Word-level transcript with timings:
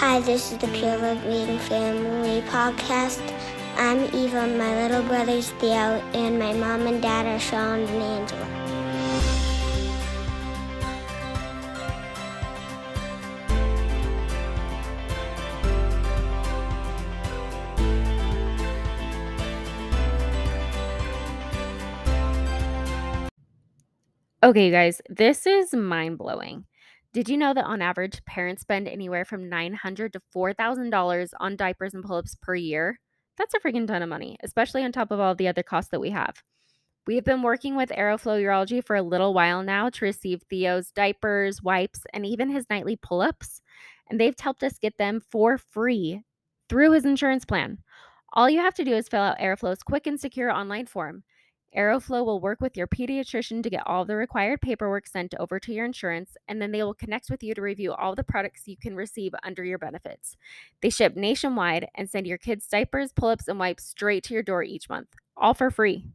Hi, 0.00 0.18
this 0.18 0.50
is 0.50 0.56
the 0.56 0.66
Pure 0.68 0.96
Living 0.96 1.58
Family 1.58 2.40
Podcast. 2.48 3.20
I'm 3.76 4.02
Eva, 4.14 4.46
my 4.46 4.88
little 4.88 5.02
brother's 5.02 5.50
Theo, 5.60 6.00
and 6.14 6.38
my 6.38 6.54
mom 6.54 6.86
and 6.86 7.02
dad 7.02 7.26
are 7.26 7.38
Sean 7.38 7.80
and 7.80 8.02
Angela. 8.02 8.46
Okay, 24.42 24.64
you 24.64 24.72
guys, 24.72 25.02
this 25.10 25.46
is 25.46 25.74
mind 25.74 26.16
blowing. 26.16 26.64
Did 27.12 27.28
you 27.28 27.36
know 27.36 27.52
that 27.54 27.64
on 27.64 27.82
average, 27.82 28.24
parents 28.24 28.62
spend 28.62 28.86
anywhere 28.86 29.24
from 29.24 29.48
900 29.48 30.12
to 30.12 30.20
$4,000 30.34 31.30
on 31.40 31.56
diapers 31.56 31.92
and 31.92 32.04
pull 32.04 32.16
ups 32.18 32.36
per 32.40 32.54
year? 32.54 33.00
That's 33.36 33.54
a 33.54 33.58
freaking 33.58 33.88
ton 33.88 34.02
of 34.02 34.08
money, 34.08 34.36
especially 34.44 34.84
on 34.84 34.92
top 34.92 35.10
of 35.10 35.18
all 35.18 35.34
the 35.34 35.48
other 35.48 35.64
costs 35.64 35.90
that 35.90 36.00
we 36.00 36.10
have. 36.10 36.42
We 37.08 37.16
have 37.16 37.24
been 37.24 37.42
working 37.42 37.74
with 37.74 37.88
Aeroflow 37.88 38.40
Urology 38.40 38.84
for 38.84 38.94
a 38.94 39.02
little 39.02 39.34
while 39.34 39.64
now 39.64 39.88
to 39.90 40.04
receive 40.04 40.42
Theo's 40.48 40.92
diapers, 40.92 41.60
wipes, 41.60 42.02
and 42.12 42.24
even 42.24 42.48
his 42.48 42.66
nightly 42.70 42.94
pull 42.94 43.22
ups, 43.22 43.60
and 44.08 44.20
they've 44.20 44.38
helped 44.38 44.62
us 44.62 44.78
get 44.78 44.96
them 44.96 45.20
for 45.20 45.58
free 45.58 46.22
through 46.68 46.92
his 46.92 47.04
insurance 47.04 47.44
plan. 47.44 47.78
All 48.34 48.48
you 48.48 48.60
have 48.60 48.74
to 48.74 48.84
do 48.84 48.94
is 48.94 49.08
fill 49.08 49.22
out 49.22 49.38
Aeroflow's 49.40 49.82
quick 49.82 50.06
and 50.06 50.20
secure 50.20 50.52
online 50.52 50.86
form. 50.86 51.24
Aeroflow 51.76 52.24
will 52.24 52.40
work 52.40 52.60
with 52.60 52.76
your 52.76 52.88
pediatrician 52.88 53.62
to 53.62 53.70
get 53.70 53.86
all 53.86 54.04
the 54.04 54.16
required 54.16 54.60
paperwork 54.60 55.06
sent 55.06 55.34
over 55.38 55.60
to 55.60 55.72
your 55.72 55.84
insurance, 55.84 56.36
and 56.48 56.60
then 56.60 56.72
they 56.72 56.82
will 56.82 56.94
connect 56.94 57.30
with 57.30 57.44
you 57.44 57.54
to 57.54 57.62
review 57.62 57.92
all 57.92 58.16
the 58.16 58.24
products 58.24 58.66
you 58.66 58.76
can 58.76 58.96
receive 58.96 59.32
under 59.44 59.62
your 59.62 59.78
benefits. 59.78 60.36
They 60.82 60.90
ship 60.90 61.14
nationwide 61.14 61.86
and 61.94 62.10
send 62.10 62.26
your 62.26 62.38
kids' 62.38 62.66
diapers, 62.66 63.12
pull 63.12 63.28
ups, 63.28 63.46
and 63.46 63.58
wipes 63.58 63.84
straight 63.84 64.24
to 64.24 64.34
your 64.34 64.42
door 64.42 64.64
each 64.64 64.88
month, 64.88 65.14
all 65.36 65.54
for 65.54 65.70
free. 65.70 66.06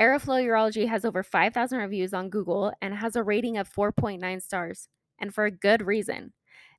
Aeroflow 0.00 0.42
Urology 0.42 0.88
has 0.88 1.04
over 1.04 1.22
5,000 1.22 1.78
reviews 1.78 2.14
on 2.14 2.30
Google 2.30 2.72
and 2.80 2.94
has 2.94 3.16
a 3.16 3.22
rating 3.22 3.58
of 3.58 3.70
4.9 3.70 4.42
stars, 4.42 4.88
and 5.18 5.34
for 5.34 5.44
a 5.44 5.50
good 5.50 5.86
reason. 5.86 6.32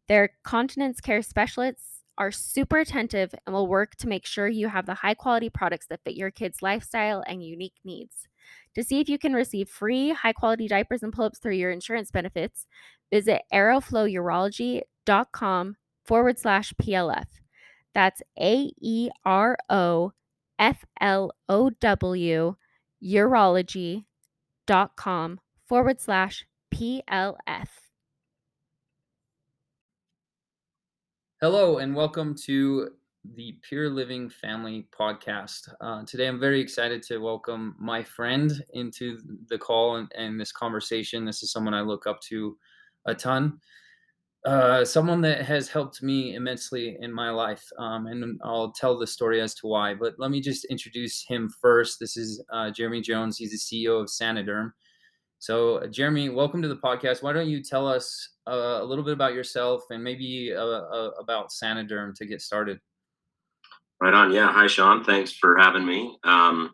Their 0.08 0.32
continence 0.44 1.02
care 1.02 1.22
specialists 1.22 1.91
are 2.22 2.32
super 2.32 2.78
attentive 2.78 3.34
and 3.48 3.56
will 3.56 3.66
work 3.66 3.96
to 3.96 4.08
make 4.08 4.28
sure 4.28 4.48
you 4.48 4.68
have 4.68 4.86
the 4.86 4.94
high 4.94 5.16
quality 5.16 5.50
products 5.50 5.88
that 5.88 6.02
fit 6.06 6.14
your 6.14 6.30
kids' 6.30 6.62
lifestyle 6.62 7.24
and 7.26 7.44
unique 7.44 7.80
needs. 7.84 8.28
To 8.76 8.84
see 8.84 9.00
if 9.00 9.10
you 9.10 9.18
can 9.18 9.34
receive 9.34 9.68
free, 9.68 10.12
high 10.12 10.34
quality 10.34 10.68
diapers 10.68 11.02
and 11.02 11.12
pull 11.12 11.26
ups 11.26 11.40
through 11.40 11.56
your 11.56 11.72
insurance 11.72 12.12
benefits, 12.12 12.68
visit 13.12 13.42
aeroflowurology.com 13.52 15.78
forward 16.06 16.38
slash 16.38 16.74
PLF. 16.80 17.26
That's 17.96 18.22
A 18.40 18.72
E 18.80 19.10
R 19.26 19.58
O 19.68 20.12
F 20.60 20.86
L 21.02 21.32
O 21.50 21.72
W 21.72 22.54
urology.com 23.04 24.06
forward 25.68 26.00
slash 26.00 26.46
PLF. 26.72 27.81
Hello, 31.44 31.80
and 31.80 31.95
welcome 31.95 32.36
to 32.45 32.89
the 33.34 33.58
Pure 33.64 33.89
Living 33.89 34.30
Family 34.30 34.88
Podcast. 34.95 35.73
Uh, 35.81 36.06
today, 36.06 36.28
I'm 36.28 36.39
very 36.39 36.61
excited 36.61 37.02
to 37.08 37.17
welcome 37.17 37.75
my 37.80 38.03
friend 38.03 38.64
into 38.73 39.17
the 39.50 39.58
call 39.58 39.95
and, 39.95 40.12
and, 40.16 40.39
this 40.39 40.52
conversation. 40.52 41.25
This 41.25 41.42
is 41.42 41.52
someone 41.52 41.73
I 41.73 41.81
look 41.81 42.06
up 42.06 42.22
to 42.30 42.56
a 43.08 43.16
ton, 43.16 43.58
uh, 44.45 44.86
someone 44.86 45.19
that 45.22 45.44
has 45.44 45.67
helped 45.67 46.03
me 46.03 46.36
immensely 46.36 46.95
in 47.02 47.12
my 47.12 47.31
life. 47.31 47.67
Um, 47.80 48.06
and 48.06 48.39
I'll 48.44 48.72
tell 48.73 49.00
the 49.00 49.08
story 49.08 49.42
as 49.42 49.56
to 49.56 49.67
why. 49.67 49.95
But 49.95 50.14
let 50.19 50.30
me 50.30 50.42
just 50.42 50.66
introduce 50.66 51.25
him 51.28 51.50
first. 51.59 51.97
This 52.00 52.17
is 52.17 52.46
uh, 52.53 52.69
Jeremy 52.69 53.01
Jones, 53.01 53.40
he's 53.40 53.50
the 53.50 53.57
CEO 53.57 54.00
of 54.00 54.09
Saniderm. 54.09 54.74
So, 55.41 55.78
uh, 55.78 55.88
Jeremy, 55.88 56.29
welcome 56.29 56.62
to 56.62 56.68
the 56.68 56.75
podcast. 56.75 57.24
Why 57.24 57.34
don't 57.34 57.50
you 57.50 57.63
tell 57.63 57.88
us 57.88 58.29
uh, 58.47 58.78
a 58.79 58.84
little 58.84 59.03
bit 59.03 59.13
about 59.13 59.34
yourself 59.34 59.81
and 59.90 60.03
maybe 60.03 60.53
uh, 60.56 60.62
uh, 60.63 61.12
about 61.19 61.50
Saniderm 61.50 62.13
to 62.18 62.28
get 62.28 62.44
started? 62.44 62.79
Right 64.00 64.13
on. 64.13 64.31
Yeah. 64.31 64.53
Hi, 64.53 64.68
Sean. 64.68 65.03
Thanks 65.03 65.34
for 65.34 65.57
having 65.57 65.84
me. 65.84 66.16
Um, 66.24 66.69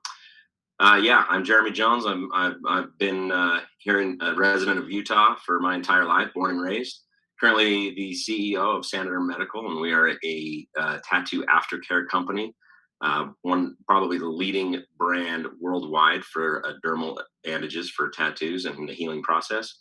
uh, 0.82 1.00
yeah, 1.02 1.24
I'm 1.30 1.46
Jeremy 1.46 1.72
Jones. 1.72 2.06
I'm 2.06 2.30
I've, 2.34 2.58
I've 2.68 2.98
been 2.98 3.32
uh, 3.32 3.62
here 3.78 4.02
in 4.02 4.18
a 4.20 4.36
resident 4.36 4.80
of 4.80 4.92
Utah 4.92 5.36
for 5.46 5.62
my 5.62 5.74
entire 5.74 6.04
life, 6.04 6.34
born 6.36 6.52
and 6.52 6.62
raised. 6.62 7.04
Currently, 7.40 7.92
the 7.92 8.12
CEO 8.12 8.78
of 8.78 8.84
Saniderm 8.84 9.28
Medical, 9.28 9.66
and 9.66 9.80
we 9.80 9.94
are 9.94 10.10
a 10.26 10.68
tattoo 11.10 11.46
aftercare 11.46 12.06
company 12.06 12.54
uh, 13.02 13.28
one 13.42 13.76
probably 13.86 14.18
the 14.18 14.26
leading 14.26 14.82
brand 14.98 15.48
worldwide 15.60 16.24
for 16.24 16.66
uh, 16.66 16.74
dermal 16.86 17.18
bandages 17.44 17.90
for 17.90 18.10
tattoos 18.10 18.66
and 18.66 18.90
the 18.90 18.94
healing 18.94 19.22
process. 19.22 19.78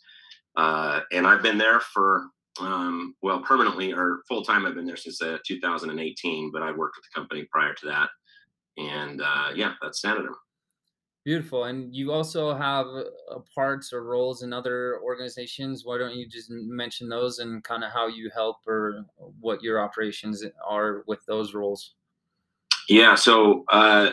Uh, 0.55 1.01
and 1.11 1.25
I've 1.25 1.41
been 1.41 1.57
there 1.57 1.79
for 1.79 2.27
um, 2.59 3.15
well 3.21 3.41
permanently 3.41 3.93
or 3.93 4.21
full 4.27 4.43
time. 4.43 4.65
I've 4.65 4.75
been 4.75 4.85
there 4.85 4.97
since 4.97 5.21
uh, 5.21 5.37
2018, 5.45 6.51
but 6.51 6.61
I 6.61 6.71
worked 6.71 6.97
with 6.97 7.05
the 7.11 7.19
company 7.19 7.47
prior 7.51 7.73
to 7.73 7.85
that. 7.87 8.09
And 8.77 9.21
uh, 9.21 9.51
yeah, 9.55 9.73
that's 9.81 10.01
Saniderm. 10.01 10.35
Beautiful. 11.25 11.65
And 11.65 11.93
you 11.93 12.13
also 12.13 12.55
have 12.55 12.85
uh, 12.87 13.39
parts 13.53 13.91
or 13.91 14.03
roles 14.03 14.43
in 14.43 14.53
other 14.53 15.01
organizations. 15.03 15.83
Why 15.83 15.97
don't 15.97 16.15
you 16.15 16.27
just 16.27 16.49
mention 16.49 17.09
those 17.09 17.39
and 17.39 17.63
kind 17.63 17.83
of 17.83 17.91
how 17.91 18.07
you 18.07 18.31
help 18.33 18.57
or 18.65 19.05
what 19.41 19.61
your 19.61 19.81
operations 19.81 20.43
are 20.65 21.03
with 21.05 21.19
those 21.25 21.53
roles? 21.53 21.95
Yeah, 22.87 23.15
so 23.15 23.65
uh, 23.71 24.11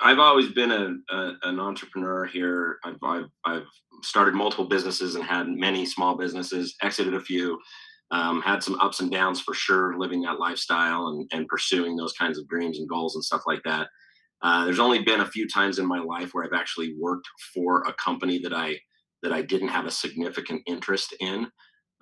I've 0.00 0.18
always 0.18 0.50
been 0.52 0.70
a, 0.70 0.94
a, 1.14 1.32
an 1.44 1.60
entrepreneur 1.60 2.24
here. 2.26 2.78
I've, 2.84 2.96
I've, 3.02 3.26
I've 3.44 3.66
started 4.02 4.34
multiple 4.34 4.66
businesses 4.66 5.14
and 5.16 5.24
had 5.24 5.48
many 5.48 5.86
small 5.86 6.16
businesses, 6.16 6.74
exited 6.82 7.14
a 7.14 7.20
few, 7.20 7.58
um, 8.10 8.42
had 8.42 8.62
some 8.62 8.78
ups 8.80 9.00
and 9.00 9.10
downs 9.10 9.40
for 9.40 9.54
sure, 9.54 9.98
living 9.98 10.22
that 10.22 10.38
lifestyle 10.38 11.08
and, 11.08 11.28
and 11.32 11.48
pursuing 11.48 11.96
those 11.96 12.12
kinds 12.12 12.38
of 12.38 12.48
dreams 12.48 12.78
and 12.78 12.88
goals 12.88 13.14
and 13.16 13.24
stuff 13.24 13.42
like 13.46 13.62
that. 13.64 13.88
Uh, 14.42 14.64
there's 14.64 14.80
only 14.80 15.02
been 15.02 15.20
a 15.20 15.26
few 15.26 15.48
times 15.48 15.78
in 15.78 15.86
my 15.86 16.00
life 16.00 16.30
where 16.32 16.44
I've 16.44 16.58
actually 16.58 16.94
worked 17.00 17.28
for 17.54 17.82
a 17.82 17.94
company 17.94 18.40
that 18.40 18.52
I 18.54 18.78
that 19.22 19.32
I 19.32 19.40
didn't 19.42 19.68
have 19.68 19.86
a 19.86 19.90
significant 19.90 20.62
interest 20.66 21.14
in. 21.20 21.48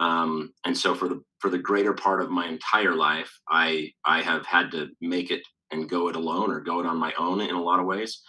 Um, 0.01 0.53
and 0.65 0.77
so 0.77 0.95
for 0.95 1.09
the 1.09 1.23
for 1.39 1.51
the 1.51 1.59
greater 1.59 1.93
part 1.93 2.23
of 2.23 2.31
my 2.31 2.49
entire 2.49 2.95
life, 2.95 3.31
I 3.51 3.91
I 4.07 4.23
have 4.23 4.47
had 4.47 4.71
to 4.73 4.89
make 5.03 5.31
it 5.31 5.43
and 5.71 5.89
go 5.89 6.09
it 6.09 6.17
alone 6.17 6.51
or 6.51 6.61
go 6.61 6.81
it 6.81 6.87
on 6.87 6.99
my 6.99 7.13
own 7.19 7.41
in 7.41 7.55
a 7.55 7.63
lot 7.63 7.81
of 7.81 7.87
ways. 7.87 8.23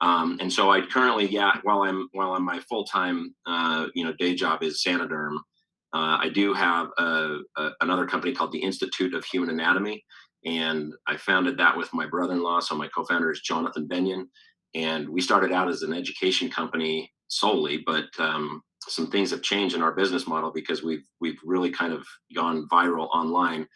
Um, 0.00 0.38
and 0.40 0.52
so 0.52 0.70
I 0.70 0.82
currently, 0.82 1.26
yeah, 1.26 1.52
while 1.62 1.82
I'm 1.82 2.08
while 2.12 2.32
I'm 2.32 2.44
my 2.44 2.60
full 2.68 2.84
time, 2.84 3.34
uh, 3.46 3.86
you 3.94 4.04
know, 4.04 4.12
day 4.18 4.34
job 4.34 4.62
is 4.62 4.82
Saniderm. 4.86 5.36
Uh, 5.94 6.18
I 6.20 6.28
do 6.28 6.52
have 6.52 6.88
a, 6.98 7.38
a, 7.56 7.70
another 7.80 8.06
company 8.06 8.34
called 8.34 8.52
the 8.52 8.62
Institute 8.62 9.14
of 9.14 9.24
Human 9.24 9.48
Anatomy, 9.48 10.04
and 10.44 10.92
I 11.06 11.16
founded 11.16 11.56
that 11.58 11.76
with 11.76 11.92
my 11.94 12.06
brother-in-law. 12.06 12.60
So 12.60 12.74
my 12.74 12.88
co-founder 12.88 13.30
is 13.30 13.40
Jonathan 13.40 13.88
Bennion, 13.88 14.24
and 14.74 15.08
we 15.08 15.22
started 15.22 15.52
out 15.52 15.68
as 15.68 15.82
an 15.82 15.94
education 15.94 16.50
company 16.50 17.10
solely, 17.28 17.82
but 17.86 18.06
um, 18.18 18.60
some 18.88 19.10
things 19.10 19.30
have 19.30 19.42
changed 19.42 19.74
in 19.74 19.82
our 19.82 19.92
business 19.92 20.26
model 20.26 20.52
because 20.52 20.82
we've 20.82 21.04
we've 21.20 21.38
really 21.44 21.70
kind 21.70 21.92
of 21.92 22.06
gone 22.34 22.68
viral 22.70 23.08
online 23.14 23.66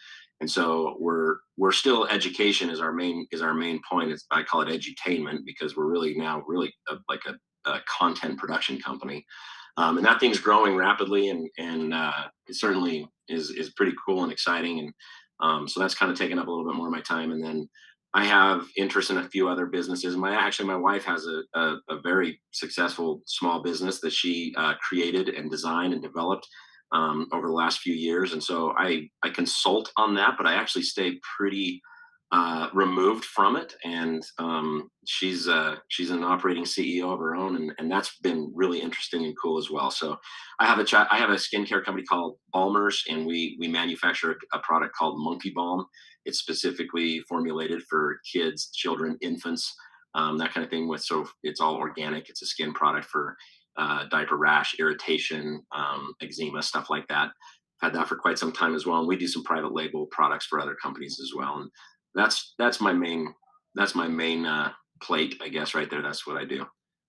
and 0.41 0.51
so 0.51 0.97
we're 0.99 1.37
we're 1.57 1.73
still 1.73 2.07
education 2.07 2.71
is 2.71 2.81
our 2.81 2.93
main 2.93 3.27
is 3.31 3.43
our 3.43 3.55
main 3.55 3.81
point. 3.89 4.11
It's 4.11 4.25
i 4.31 4.43
call 4.43 4.63
it 4.63 4.69
edutainment 4.69 5.45
because 5.45 5.77
we're 5.77 5.91
really 5.91 6.15
now 6.15 6.43
really 6.47 6.73
a, 6.89 6.97
like 7.09 7.23
a, 7.27 7.71
a, 7.71 7.81
content 7.87 8.39
production 8.39 8.81
company. 8.81 9.25
Um, 9.77 9.99
and 9.99 10.07
that 10.07 10.19
thing's 10.19 10.41
growing 10.41 10.77
rapidly 10.77 11.29
and 11.29 11.49
and 11.59 11.93
uh, 11.93 12.29
it 12.49 12.57
certainly 12.57 13.07
is 13.29 13.51
is 13.51 13.75
pretty 13.75 13.93
cool 14.05 14.23
and 14.23 14.33
exciting. 14.33 14.79
And 14.81 14.93
um, 15.41 15.69
so 15.69 15.79
that's 15.81 15.95
kind 15.95 16.11
of 16.11 16.19
taken 16.19 16.39
up 16.39 16.47
a 16.47 16.51
little 16.51 16.67
bit 16.67 16.77
more 16.77 16.89
of 16.89 16.93
my 16.93 17.03
time. 17.03 17.33
And 17.33 17.45
then 17.45 17.69
i 18.13 18.25
have 18.25 18.67
interest 18.77 19.11
in 19.11 19.19
a 19.19 19.29
few 19.29 19.47
other 19.49 19.67
businesses. 19.67 20.17
My 20.17 20.35
actually 20.35 20.69
my 20.69 20.77
wife 20.77 21.05
has 21.05 21.27
a, 21.27 21.43
a, 21.55 21.77
a 21.91 22.01
very 22.03 22.41
successful 22.51 23.23
small 23.27 23.63
business 23.63 24.01
that 24.01 24.13
she 24.13 24.55
uh, 24.57 24.75
created 24.77 25.29
and 25.29 25.51
designed 25.51 25.93
and 25.93 26.03
developed 26.03 26.49
um, 26.93 27.29
over 27.33 27.47
the 27.47 27.53
last 27.53 27.81
few 27.81 27.95
years, 27.95 28.33
and 28.33 28.43
so 28.43 28.73
I 28.77 29.09
I 29.23 29.31
consult 29.31 29.93
on 29.97 30.15
that, 30.17 30.35
but 30.37 30.47
I 30.47 30.55
actually 30.55 30.83
stay 30.83 31.19
pretty 31.37 31.81
uh, 32.33 32.69
removed 32.73 33.25
from 33.25 33.57
it. 33.57 33.75
And 33.85 34.23
um, 34.39 34.89
she's 35.05 35.49
uh, 35.49 35.77
she's 35.89 36.11
an 36.11 36.23
operating 36.23 36.65
CEO 36.65 37.13
of 37.13 37.19
her 37.19 37.35
own, 37.35 37.57
and, 37.57 37.73
and 37.79 37.91
that's 37.91 38.19
been 38.23 38.53
really 38.55 38.81
interesting 38.81 39.25
and 39.25 39.35
cool 39.41 39.59
as 39.59 39.71
well. 39.71 39.91
So 39.91 40.17
I 40.61 40.67
have 40.67 40.79
a 40.79 40.85
chat. 40.85 41.09
I 41.11 41.19
have 41.19 41.31
a 41.31 41.35
skincare 41.35 41.85
company 41.85 42.05
called 42.05 42.37
Balmers, 42.55 43.03
and 43.09 43.27
we 43.27 43.57
we 43.59 43.69
manufacture 43.69 44.33
a, 44.33 44.59
a 44.59 44.61
product 44.61 44.95
called 44.95 45.19
Monkey 45.19 45.51
Balm. 45.55 45.85
It's 46.25 46.39
specifically 46.39 47.21
formulated 47.29 47.83
for 47.89 48.21
kids, 48.33 48.71
children, 48.73 49.19
infants. 49.21 49.75
Um, 50.15 50.39
that 50.39 50.53
kind 50.53 50.65
of 50.65 50.71
thing 50.71 50.89
with 50.89 51.05
so 51.05 51.25
it's 51.45 51.61
all 51.61 51.77
organic 51.77 52.29
it's 52.29 52.43
a 52.43 52.47
skin 52.47 52.73
product 52.73 53.07
for 53.07 53.37
uh, 53.77 54.07
diaper 54.11 54.37
rash, 54.37 54.75
irritation, 54.79 55.63
um, 55.73 56.13
eczema, 56.23 56.63
stuff 56.63 56.91
like 56.91 57.07
that. 57.09 57.31
had 57.81 57.95
that 57.95 58.09
for 58.09 58.17
quite 58.17 58.39
some 58.39 58.53
time 58.53 58.75
as 58.75 58.87
well. 58.87 58.99
And 58.99 59.09
we 59.09 59.17
do 59.17 59.29
some 59.29 59.45
private 59.45 59.73
label 59.73 60.07
products 60.11 60.47
for 60.47 60.61
other 60.61 60.77
companies 60.83 61.19
as 61.21 61.33
well. 61.37 61.59
And 61.59 61.71
that's 62.15 62.55
that's 62.59 62.81
my 62.81 62.93
main 62.93 63.33
that's 63.75 63.95
my 63.95 64.09
main 64.09 64.47
uh, 64.47 64.73
plate, 65.03 65.37
I 65.41 65.49
guess, 65.49 65.75
right 65.75 65.89
there. 65.89 66.03
That's 66.03 66.27
what 66.27 66.37
I 66.37 66.45
do. 66.45 66.67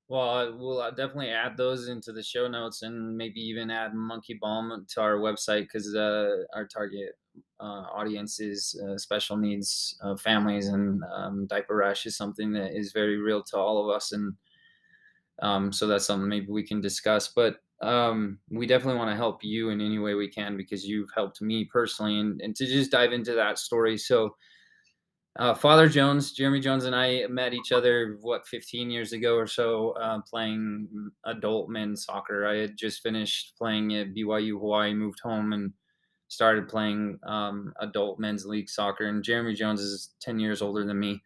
Well, 0.08 0.58
we'll 0.58 0.92
definitely 0.92 1.30
add 1.30 1.56
those 1.56 1.88
into 1.88 2.12
the 2.12 2.22
show 2.22 2.46
notes 2.50 2.82
and 2.82 3.16
maybe 3.16 3.40
even 3.40 3.72
add 3.72 3.94
Monkey 3.94 4.38
Balm 4.42 4.86
to 4.90 5.02
our 5.02 5.16
website 5.20 5.62
because 5.62 5.96
uh, 5.96 6.44
our 6.54 6.68
target 6.68 7.14
uh, 7.62 7.86
audience 7.96 8.42
is 8.42 8.78
uh, 8.86 8.98
special 8.98 9.38
needs 9.38 9.98
uh, 10.04 10.18
families, 10.18 10.68
and 10.68 11.02
um, 11.14 11.48
diaper 11.48 11.78
rash 11.78 12.06
is 12.06 12.18
something 12.18 12.52
that 12.52 12.78
is 12.78 12.92
very 12.92 13.18
real 13.20 13.42
to 13.42 13.58
all 13.58 13.82
of 13.90 13.96
us. 13.96 14.12
And 14.12 14.34
um, 15.42 15.74
so 15.74 15.88
that's 15.88 16.06
something 16.06 16.30
maybe 16.30 16.48
we 16.50 16.64
can 16.66 16.82
discuss. 16.82 17.28
But 17.30 17.58
um, 17.82 18.40
we 18.50 18.68
definitely 18.68 19.00
want 19.00 19.10
to 19.10 19.16
help 19.16 19.44
you 19.44 19.70
in 19.70 19.82
any 19.82 20.00
way 20.00 20.14
we 20.14 20.30
can 20.30 20.56
because 20.56 20.86
you've 20.86 21.10
helped 21.16 21.42
me 21.42 21.66
personally. 21.66 22.20
And, 22.20 22.40
and 22.42 22.56
to 22.56 22.66
just 22.66 22.92
dive 22.92 23.12
into 23.12 23.34
that 23.34 23.58
story. 23.58 23.98
So, 23.98 24.36
uh, 25.40 25.54
Father 25.54 25.88
Jones, 25.88 26.34
Jeremy 26.34 26.60
Jones, 26.60 26.84
and 26.84 26.96
I 26.96 27.26
met 27.30 27.54
each 27.54 27.72
other 27.72 28.18
what 28.22 28.46
15 28.48 28.92
years 28.92 29.14
ago 29.14 29.36
or 29.36 29.48
so, 29.48 29.92
uh, 29.92 30.20
playing 30.30 30.90
adult 31.26 31.70
men's 31.70 32.04
soccer. 32.04 32.46
I 32.46 32.58
had 32.58 32.78
just 32.78 33.02
finished 33.02 33.54
playing 33.58 33.96
at 33.96 34.14
BYU 34.14 34.60
Hawaii, 34.60 34.94
moved 34.94 35.22
home, 35.24 35.54
and 35.54 35.72
started 36.28 36.68
playing 36.68 37.18
um, 37.24 37.74
adult 37.80 38.20
men's 38.20 38.46
league 38.46 38.70
soccer. 38.70 39.08
And 39.08 39.24
Jeremy 39.24 39.54
Jones 39.54 39.80
is 39.80 40.14
10 40.22 40.38
years 40.40 40.62
older 40.62 40.86
than 40.86 41.00
me, 41.00 41.22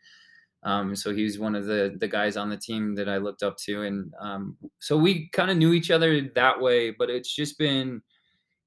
um, 0.65 0.95
so 0.95 1.13
he 1.13 1.23
was 1.23 1.39
one 1.39 1.55
of 1.55 1.65
the 1.65 1.95
the 1.99 2.07
guys 2.07 2.35
on 2.35 2.49
the 2.49 2.57
team 2.57 2.95
that 2.95 3.07
I 3.07 3.17
looked 3.17 3.43
up 3.43 3.55
to, 3.59 3.83
and 3.83 4.11
um, 4.19 4.57
so 4.79 4.97
we 4.97 5.29
kind 5.29 5.51
of 5.51 5.57
knew 5.57 5.73
each 5.73 5.91
other 5.91 6.29
that 6.33 6.59
way. 6.59 6.89
But 6.89 7.09
it's 7.11 7.33
just 7.33 7.57
been 7.59 8.01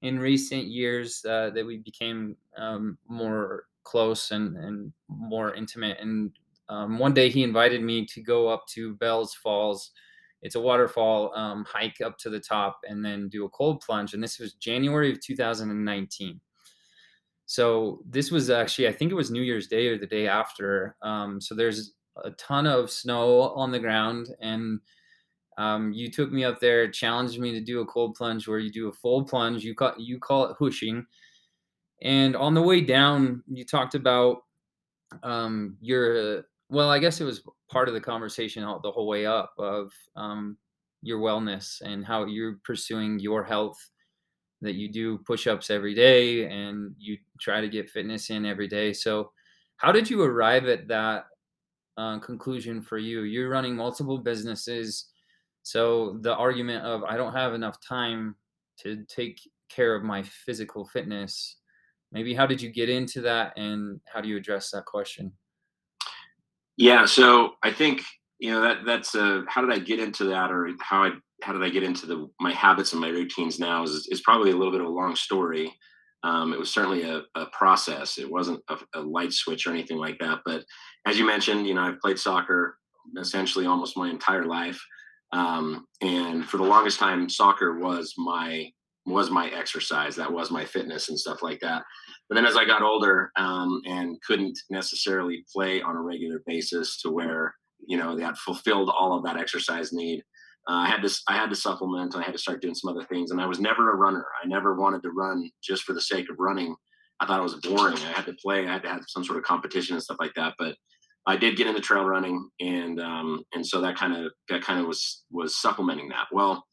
in 0.03 0.19
recent 0.19 0.67
years 0.67 1.25
uh, 1.29 1.51
that 1.51 1.67
we 1.67 1.79
became 1.79 2.37
um, 2.57 2.97
more 3.09 3.65
close 3.83 4.31
and, 4.31 4.57
and 4.57 4.93
more 5.09 5.55
intimate. 5.55 5.99
And 6.01 6.31
um, 6.69 6.99
one 6.99 7.15
day 7.15 7.31
he 7.31 7.43
invited 7.43 7.83
me 7.83 8.07
to 8.07 8.21
go 8.23 8.49
up 8.49 8.67
to 8.69 8.95
Bell's 8.97 9.35
Falls. 9.35 9.91
It's 10.43 10.55
a 10.55 10.61
waterfall 10.61 11.33
um, 11.35 11.65
hike 11.65 12.01
up 12.01 12.17
to 12.19 12.31
the 12.31 12.39
top 12.39 12.79
and 12.89 13.05
then 13.05 13.29
do 13.29 13.45
a 13.45 13.49
cold 13.49 13.81
plunge. 13.81 14.15
And 14.15 14.23
this 14.23 14.39
was 14.39 14.53
January 14.53 15.11
of 15.11 15.21
2019. 15.21 16.41
So 17.49 18.01
this 18.07 18.31
was 18.31 18.51
actually, 18.51 18.89
I 18.89 18.93
think 18.93 19.11
it 19.11 19.17
was 19.17 19.31
New 19.31 19.43
Year's 19.43 19.67
Day 19.67 19.89
or 19.89 19.99
the 19.99 20.07
day 20.07 20.29
after. 20.29 20.97
Um, 21.03 21.41
so 21.41 21.55
there's 21.55 21.95
a 22.23 22.31
ton 22.33 22.67
of 22.67 22.91
snow 22.91 23.41
on 23.55 23.73
the 23.73 23.79
ground 23.79 24.29
and 24.41 24.81
um, 25.57 25.93
you 25.93 26.11
took 26.11 26.31
me 26.31 26.45
up 26.45 26.61
there, 26.61 26.89
challenged 26.91 27.41
me 27.41 27.51
to 27.53 27.61
do 27.61 27.81
a 27.81 27.87
cold 27.87 28.15
plunge 28.15 28.47
where 28.47 28.61
you 28.61 28.71
do 28.71 28.89
a 28.89 28.93
full 28.93 29.25
plunge. 29.25 29.65
You 29.65 29.75
call 29.75 29.95
you 29.99 30.21
call 30.21 30.45
it 30.47 30.57
whooshing, 30.61 31.05
and 32.03 32.37
on 32.37 32.55
the 32.55 32.63
way 32.63 32.81
down, 32.81 33.43
you 33.49 33.65
talked 33.65 33.97
about 33.97 34.43
um, 35.23 35.77
your, 35.81 36.45
well, 36.69 36.91
I 36.91 36.99
guess 36.99 37.21
it 37.21 37.25
was 37.25 37.43
part 37.71 37.89
of 37.89 37.95
the 37.95 38.01
conversation 38.01 38.63
the 38.63 38.93
whole 38.93 39.09
way 39.09 39.27
up 39.27 39.53
of 39.59 39.93
um, 40.15 40.57
your 41.03 41.19
wellness 41.19 41.81
and 41.81 42.05
how 42.05 42.27
you're 42.27 42.61
pursuing 42.65 43.19
your 43.19 43.43
health, 43.43 43.79
that 44.61 44.75
you 44.75 44.89
do 44.91 45.19
push 45.19 45.47
ups 45.47 45.71
every 45.71 45.95
day 45.95 46.47
and 46.47 46.95
you 46.99 47.17
try 47.41 47.61
to 47.61 47.69
get 47.69 47.91
fitness 47.91 48.31
in 48.31 48.45
every 48.45 48.69
day. 48.69 48.93
So, 48.93 49.31
how 49.77 49.93
did 49.93 50.11
you 50.11 50.23
arrive 50.23 50.67
at 50.67 50.89
that 50.89 51.27
uh, 51.97 52.19
conclusion 52.19 52.83
for 52.83 52.99
you? 52.99 53.23
You're 53.23 53.49
running 53.49 53.77
multiple 53.77 54.19
businesses. 54.19 55.07
So, 55.63 56.19
the 56.23 56.35
argument 56.35 56.85
of 56.85 57.05
I 57.05 57.17
don't 57.17 57.35
have 57.35 57.55
enough 57.55 57.79
time 57.81 58.35
to 58.79 59.05
take 59.09 59.41
care 59.69 59.95
of 59.95 60.03
my 60.03 60.23
physical 60.23 60.85
fitness 60.87 61.59
maybe 62.13 62.35
how 62.35 62.47
did 62.47 62.61
you 62.61 62.71
get 62.71 62.89
into 62.89 63.21
that 63.21 63.57
and 63.57 64.01
how 64.13 64.21
do 64.21 64.29
you 64.29 64.37
address 64.37 64.71
that 64.71 64.85
question 64.85 65.33
yeah 66.77 67.05
so 67.05 67.53
i 67.63 67.71
think 67.71 68.03
you 68.39 68.51
know 68.51 68.61
that 68.61 68.79
that's 68.85 69.15
a 69.15 69.45
how 69.49 69.61
did 69.61 69.73
i 69.73 69.79
get 69.79 69.99
into 69.99 70.25
that 70.25 70.51
or 70.51 70.71
how 70.81 71.03
i 71.05 71.11
how 71.43 71.53
did 71.53 71.63
i 71.63 71.69
get 71.69 71.83
into 71.83 72.07
the 72.07 72.29
my 72.41 72.53
habits 72.53 72.93
and 72.93 73.01
my 73.01 73.09
routines 73.09 73.59
now 73.59 73.83
is, 73.83 74.09
is 74.11 74.21
probably 74.23 74.51
a 74.51 74.57
little 74.57 74.73
bit 74.73 74.81
of 74.81 74.87
a 74.87 74.91
long 74.91 75.15
story. 75.15 75.73
Um, 76.25 76.53
it 76.53 76.59
was 76.59 76.75
certainly 76.75 77.05
a, 77.05 77.23
a 77.37 77.47
process. 77.53 78.19
It 78.19 78.29
wasn't 78.29 78.61
a, 78.69 78.77
a, 78.97 79.01
light 79.01 79.33
switch 79.33 79.67
or 79.67 79.71
anything 79.71 79.99
like 79.99 80.19
that 80.19 80.41
but 80.45 80.65
as 81.07 81.17
you 81.17 81.25
mentioned 81.25 81.67
you 81.67 81.75
know 81.75 81.83
i've 81.83 82.01
played 82.01 82.19
soccer 82.19 82.77
essentially 83.17 83.67
almost 83.67 83.97
my 83.97 84.11
entire 84.11 84.45
life 84.45 84.81
um, 85.33 85.87
and 86.01 86.45
for 86.45 86.57
the 86.57 86.65
longest 86.65 86.99
time 86.99 87.29
soccer 87.29 87.79
was 87.79 88.15
my 88.17 88.71
was 89.07 89.31
my 89.31 89.49
exercise. 89.49 90.15
That 90.17 90.33
was 90.33 90.51
my 90.51 90.65
fitness 90.65 91.09
and 91.09 91.19
stuff 91.19 91.43
like 91.43 91.61
that. 91.61 91.83
But 92.29 92.35
then 92.35 92.47
as 92.47 92.57
i 92.57 92.65
got 92.65 92.83
older 92.83 93.31
um, 93.37 93.81
and 93.87 94.21
couldn't 94.27 94.59
necessarily 94.71 95.45
play 95.53 95.81
on 95.81 95.97
a 95.97 96.03
regular 96.03 96.43
basis 96.47 97.01
to 97.03 97.11
where 97.11 97.55
you 97.87 97.97
know 97.97 98.17
that 98.17 98.37
fulfilled 98.37 98.91
all 98.91 99.17
of 99.17 99.25
that 99.25 99.37
exercise 99.37 99.93
need 99.93 100.21
uh, 100.69 100.75
i 100.75 100.87
had 100.89 101.03
to 101.03 101.11
i 101.29 101.35
had 101.35 101.51
to 101.51 101.57
supplement 101.57 102.17
i 102.17 102.23
had 102.23 102.33
to 102.33 102.39
start 102.39 102.63
doing 102.63 102.75
some 102.75 102.91
other 102.91 103.07
things 103.07 103.31
and 103.31 103.41
i 103.41 103.47
was 103.47 103.61
never 103.61 103.93
a 103.93 103.97
runner 103.97 104.25
i 104.43 104.47
never 104.47 104.75
wanted 104.75 105.03
to 105.03 105.11
run 105.11 105.49
just 105.63 105.83
for 105.83 105.93
the 105.93 106.01
sake 106.01 106.27
of 106.31 106.37
running 106.39 106.75
i 107.21 107.27
thought 107.27 107.41
it 107.41 107.43
was 107.43 107.57
boring 107.57 107.97
i 107.97 108.13
had 108.13 108.27
to 108.27 108.35
play 108.35 108.67
i 108.67 108.73
had 108.73 108.83
to 108.83 108.89
have 108.89 109.03
some 109.09 109.25
sort 109.25 109.39
of 109.39 109.45
competition 109.45 109.95
and 109.95 110.03
stuff 110.03 110.19
like 110.21 110.35
that 110.35 110.55
but 110.59 110.75
I 111.27 111.37
did 111.37 111.59
get 111.59 111.67
into 111.67 111.83
trail 111.83 112.07
running, 112.07 112.49
and 112.59 112.99
um, 112.99 113.45
and 113.53 113.67
so 113.67 113.83
that 113.83 113.97
kind 113.97 114.17
of 114.17 114.33
that 114.49 114.63
kind 114.63 114.81
of 114.81 114.87
was 114.87 115.25
was 115.31 115.61
supplementing 115.61 116.09
that. 116.09 116.25
Well, 116.33 116.65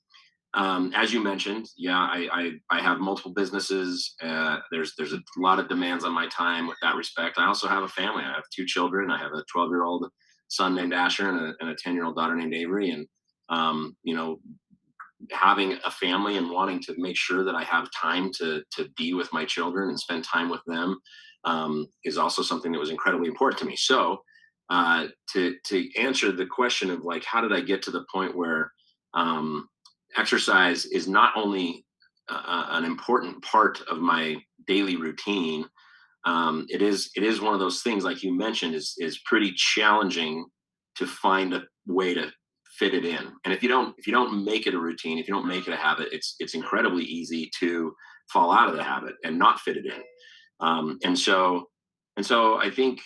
um, 0.55 0.93
as 0.95 1.11
you 1.11 1.21
mentioned, 1.21 1.67
yeah, 1.77 1.97
I, 1.97 2.29
I, 2.31 2.51
I 2.77 2.81
have 2.81 2.99
multiple 2.99 3.33
businesses. 3.33 4.15
Uh, 4.23 4.59
there's 4.71 4.93
there's 4.97 5.11
a 5.11 5.19
lot 5.37 5.59
of 5.59 5.67
demands 5.67 6.05
on 6.05 6.13
my 6.13 6.27
time 6.29 6.67
with 6.67 6.77
that 6.81 6.95
respect. 6.95 7.37
I 7.37 7.45
also 7.45 7.67
have 7.67 7.83
a 7.83 7.89
family. 7.89 8.23
I 8.23 8.31
have 8.33 8.43
two 8.55 8.65
children. 8.65 9.11
I 9.11 9.17
have 9.17 9.33
a 9.33 9.43
12 9.51 9.69
year 9.69 9.83
old 9.83 10.07
son 10.47 10.75
named 10.75 10.93
Asher 10.93 11.29
and 11.29 11.69
a 11.69 11.75
10 11.75 11.93
year 11.93 12.05
old 12.05 12.15
daughter 12.15 12.35
named 12.35 12.53
Avery. 12.53 12.91
And 12.91 13.07
um, 13.49 13.95
you 14.03 14.15
know, 14.15 14.39
having 15.31 15.77
a 15.85 15.91
family 15.91 16.37
and 16.37 16.49
wanting 16.49 16.79
to 16.81 16.95
make 16.97 17.17
sure 17.17 17.43
that 17.43 17.55
I 17.55 17.63
have 17.63 17.89
time 17.91 18.31
to 18.37 18.63
to 18.73 18.89
be 18.97 19.13
with 19.13 19.31
my 19.33 19.45
children 19.45 19.89
and 19.89 19.99
spend 19.99 20.23
time 20.23 20.49
with 20.49 20.61
them 20.65 20.97
um, 21.43 21.87
is 22.03 22.17
also 22.17 22.41
something 22.41 22.71
that 22.71 22.79
was 22.79 22.89
incredibly 22.89 23.27
important 23.27 23.59
to 23.59 23.65
me. 23.65 23.75
So 23.75 24.21
uh, 24.69 25.07
to 25.33 25.55
to 25.65 25.89
answer 25.99 26.31
the 26.31 26.45
question 26.45 26.89
of 26.89 27.03
like, 27.03 27.23
how 27.23 27.41
did 27.41 27.53
I 27.53 27.61
get 27.61 27.81
to 27.83 27.91
the 27.91 28.05
point 28.11 28.35
where 28.35 28.71
um, 29.13 29.69
exercise 30.17 30.85
is 30.85 31.07
not 31.07 31.33
only 31.35 31.85
uh, 32.29 32.67
an 32.71 32.85
important 32.85 33.41
part 33.43 33.81
of 33.89 33.99
my 33.99 34.35
daily 34.67 34.95
routine. 34.95 35.65
Um, 36.25 36.65
it 36.69 36.81
is 36.81 37.11
it 37.15 37.23
is 37.23 37.41
one 37.41 37.53
of 37.53 37.59
those 37.59 37.81
things, 37.81 38.03
like 38.03 38.23
you 38.23 38.35
mentioned, 38.35 38.75
is 38.75 38.95
is 38.97 39.19
pretty 39.25 39.51
challenging 39.53 40.45
to 40.95 41.05
find 41.05 41.53
a 41.53 41.63
way 41.85 42.13
to 42.13 42.31
fit 42.79 42.93
it 42.93 43.05
in. 43.05 43.31
And 43.43 43.53
if 43.53 43.61
you 43.61 43.69
don't 43.69 43.95
if 43.97 44.07
you 44.07 44.13
don't 44.13 44.43
make 44.43 44.67
it 44.67 44.73
a 44.73 44.79
routine, 44.79 45.17
if 45.17 45.27
you 45.27 45.33
don't 45.33 45.47
make 45.47 45.67
it 45.67 45.73
a 45.73 45.77
habit, 45.77 46.09
it's 46.11 46.35
it's 46.39 46.55
incredibly 46.55 47.03
easy 47.03 47.51
to 47.59 47.93
fall 48.31 48.51
out 48.51 48.69
of 48.69 48.75
the 48.75 48.83
habit 48.83 49.15
and 49.23 49.37
not 49.37 49.59
fit 49.59 49.77
it 49.77 49.85
in. 49.85 50.01
Um, 50.59 50.97
and 51.03 51.17
so 51.17 51.69
and 52.17 52.25
so 52.25 52.57
I 52.57 52.69
think 52.69 53.01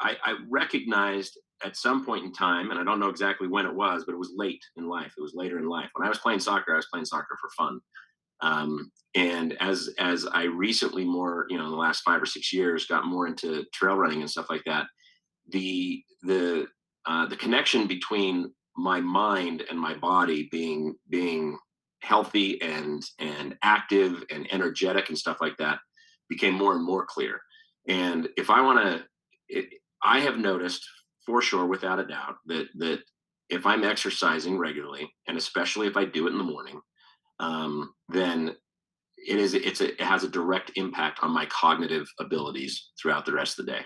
I, 0.00 0.16
I 0.24 0.36
recognized 0.48 1.38
at 1.64 1.76
some 1.76 2.04
point 2.04 2.24
in 2.24 2.32
time, 2.32 2.70
and 2.70 2.80
I 2.80 2.84
don't 2.84 3.00
know 3.00 3.08
exactly 3.08 3.48
when 3.48 3.66
it 3.66 3.74
was, 3.74 4.04
but 4.04 4.12
it 4.12 4.18
was 4.18 4.32
late 4.36 4.62
in 4.76 4.88
life. 4.88 5.12
It 5.16 5.22
was 5.22 5.34
later 5.34 5.58
in 5.58 5.68
life. 5.68 5.88
When 5.94 6.04
I 6.04 6.10
was 6.10 6.18
playing 6.18 6.40
soccer, 6.40 6.72
I 6.72 6.76
was 6.76 6.88
playing 6.92 7.06
soccer 7.06 7.38
for 7.40 7.48
fun. 7.56 7.80
Um, 8.44 8.92
and 9.14 9.56
as 9.60 9.88
as 9.98 10.26
I 10.26 10.44
recently 10.44 11.04
more, 11.04 11.46
you 11.48 11.56
know, 11.56 11.64
in 11.64 11.70
the 11.70 11.76
last 11.76 12.02
five 12.02 12.20
or 12.20 12.26
six 12.26 12.52
years, 12.52 12.86
got 12.86 13.06
more 13.06 13.26
into 13.26 13.64
trail 13.72 13.96
running 13.96 14.20
and 14.20 14.30
stuff 14.30 14.50
like 14.50 14.64
that, 14.66 14.86
the 15.50 16.02
the 16.22 16.66
uh, 17.06 17.26
the 17.26 17.36
connection 17.36 17.86
between 17.86 18.52
my 18.76 19.00
mind 19.00 19.64
and 19.70 19.78
my 19.78 19.94
body 19.94 20.48
being 20.50 20.94
being 21.08 21.58
healthy 22.02 22.60
and 22.60 23.02
and 23.18 23.56
active 23.62 24.24
and 24.30 24.46
energetic 24.52 25.08
and 25.08 25.16
stuff 25.18 25.38
like 25.40 25.56
that 25.56 25.78
became 26.28 26.54
more 26.54 26.74
and 26.74 26.84
more 26.84 27.06
clear. 27.06 27.40
And 27.88 28.28
if 28.36 28.50
I 28.50 28.60
want 28.60 29.04
to, 29.50 29.64
I 30.02 30.20
have 30.20 30.38
noticed 30.38 30.84
for 31.24 31.40
sure, 31.40 31.64
without 31.64 32.00
a 32.00 32.06
doubt, 32.06 32.36
that 32.46 32.66
that 32.76 33.00
if 33.48 33.64
I'm 33.64 33.84
exercising 33.84 34.58
regularly, 34.58 35.10
and 35.28 35.38
especially 35.38 35.86
if 35.86 35.96
I 35.96 36.04
do 36.04 36.26
it 36.26 36.32
in 36.32 36.38
the 36.38 36.44
morning, 36.44 36.80
um, 37.40 37.92
then 38.08 38.54
it 39.26 39.38
is 39.38 39.54
it's 39.54 39.80
a, 39.80 39.92
it 39.92 40.00
has 40.00 40.24
a 40.24 40.28
direct 40.28 40.72
impact 40.76 41.20
on 41.22 41.30
my 41.30 41.46
cognitive 41.46 42.06
abilities 42.20 42.90
throughout 43.00 43.24
the 43.26 43.32
rest 43.32 43.58
of 43.58 43.66
the 43.66 43.72
day. 43.72 43.80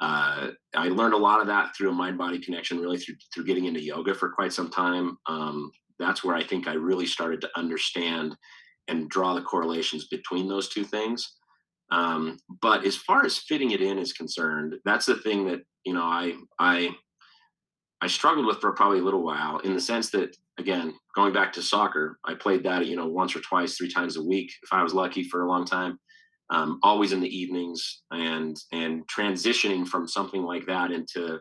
Uh, 0.00 0.48
I 0.76 0.88
learned 0.88 1.14
a 1.14 1.18
lot 1.18 1.40
of 1.40 1.48
that 1.48 1.74
through 1.76 1.90
a 1.90 1.94
mind 1.94 2.18
body 2.18 2.38
connection, 2.38 2.78
really 2.78 2.98
through 2.98 3.16
through 3.34 3.44
getting 3.44 3.64
into 3.64 3.80
yoga 3.80 4.14
for 4.14 4.30
quite 4.30 4.52
some 4.52 4.70
time. 4.70 5.16
Um, 5.26 5.70
that's 5.98 6.22
where 6.22 6.36
I 6.36 6.44
think 6.44 6.68
I 6.68 6.74
really 6.74 7.06
started 7.06 7.40
to 7.40 7.50
understand 7.56 8.36
and 8.86 9.10
draw 9.10 9.34
the 9.34 9.42
correlations 9.42 10.06
between 10.08 10.48
those 10.48 10.68
two 10.68 10.84
things. 10.84 11.36
Um, 11.90 12.38
but 12.62 12.84
as 12.84 12.96
far 12.96 13.24
as 13.24 13.38
fitting 13.38 13.72
it 13.72 13.80
in 13.80 13.98
is 13.98 14.12
concerned, 14.12 14.74
that's 14.84 15.06
the 15.06 15.16
thing 15.16 15.46
that 15.46 15.60
you 15.84 15.94
know 15.94 16.02
I 16.02 16.34
I 16.58 16.90
I 18.00 18.06
struggled 18.06 18.46
with 18.46 18.60
for 18.60 18.72
probably 18.72 19.00
a 19.00 19.04
little 19.04 19.24
while 19.24 19.58
in 19.58 19.74
the 19.74 19.80
sense 19.80 20.10
that 20.10 20.36
again, 20.58 20.94
going 21.14 21.32
back 21.32 21.52
to 21.52 21.62
soccer, 21.62 22.18
I 22.24 22.34
played 22.34 22.62
that 22.64 22.86
you 22.86 22.96
know 22.96 23.06
once 23.06 23.34
or 23.34 23.40
twice, 23.40 23.76
three 23.76 23.90
times 23.90 24.16
a 24.16 24.22
week 24.22 24.52
if 24.62 24.72
I 24.72 24.82
was 24.82 24.94
lucky 24.94 25.24
for 25.24 25.42
a 25.42 25.48
long 25.48 25.64
time. 25.64 25.98
Um, 26.50 26.78
always 26.82 27.12
in 27.12 27.20
the 27.20 27.36
evenings 27.36 28.02
and 28.10 28.56
and 28.72 29.06
transitioning 29.08 29.86
from 29.86 30.08
something 30.08 30.42
like 30.42 30.66
that 30.66 30.90
into 30.90 31.38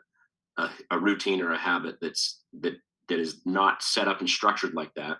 a, 0.58 0.70
a 0.92 1.00
routine 1.00 1.42
or 1.42 1.54
a 1.54 1.58
habit 1.58 1.96
that's 2.02 2.44
that 2.62 2.74
that 3.08 3.20
is 3.20 3.42
not 3.46 3.82
set 3.82 4.08
up 4.08 4.20
and 4.20 4.30
structured 4.30 4.74
like 4.74 4.94
that 4.96 5.18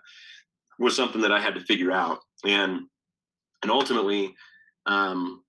was 0.78 0.94
something 0.94 1.22
that 1.22 1.32
I 1.32 1.40
had 1.40 1.54
to 1.54 1.60
figure 1.60 1.90
out 1.90 2.18
and 2.44 2.82
and 3.62 3.70
ultimately 3.70 4.34
um, 4.86 5.42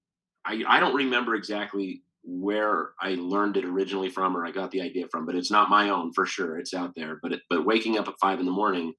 I, 0.45 0.63
I 0.67 0.79
don't 0.79 0.95
remember 0.95 1.35
exactly 1.35 2.03
where 2.23 2.91
I 3.01 3.15
learned 3.15 3.57
it 3.57 3.65
originally 3.65 4.09
from 4.09 4.35
or 4.35 4.45
I 4.45 4.51
got 4.51 4.71
the 4.71 4.81
idea 4.81 5.07
from, 5.11 5.25
but 5.25 5.35
it's 5.35 5.51
not 5.51 5.69
my 5.69 5.89
own 5.89 6.13
for 6.13 6.25
sure. 6.25 6.57
It's 6.57 6.73
out 6.73 6.93
there. 6.95 7.19
But 7.21 7.33
it, 7.33 7.41
but 7.49 7.65
waking 7.65 7.97
up 7.97 8.07
at 8.07 8.19
five 8.19 8.39
in 8.39 8.45
the 8.45 8.51
morning 8.51 8.93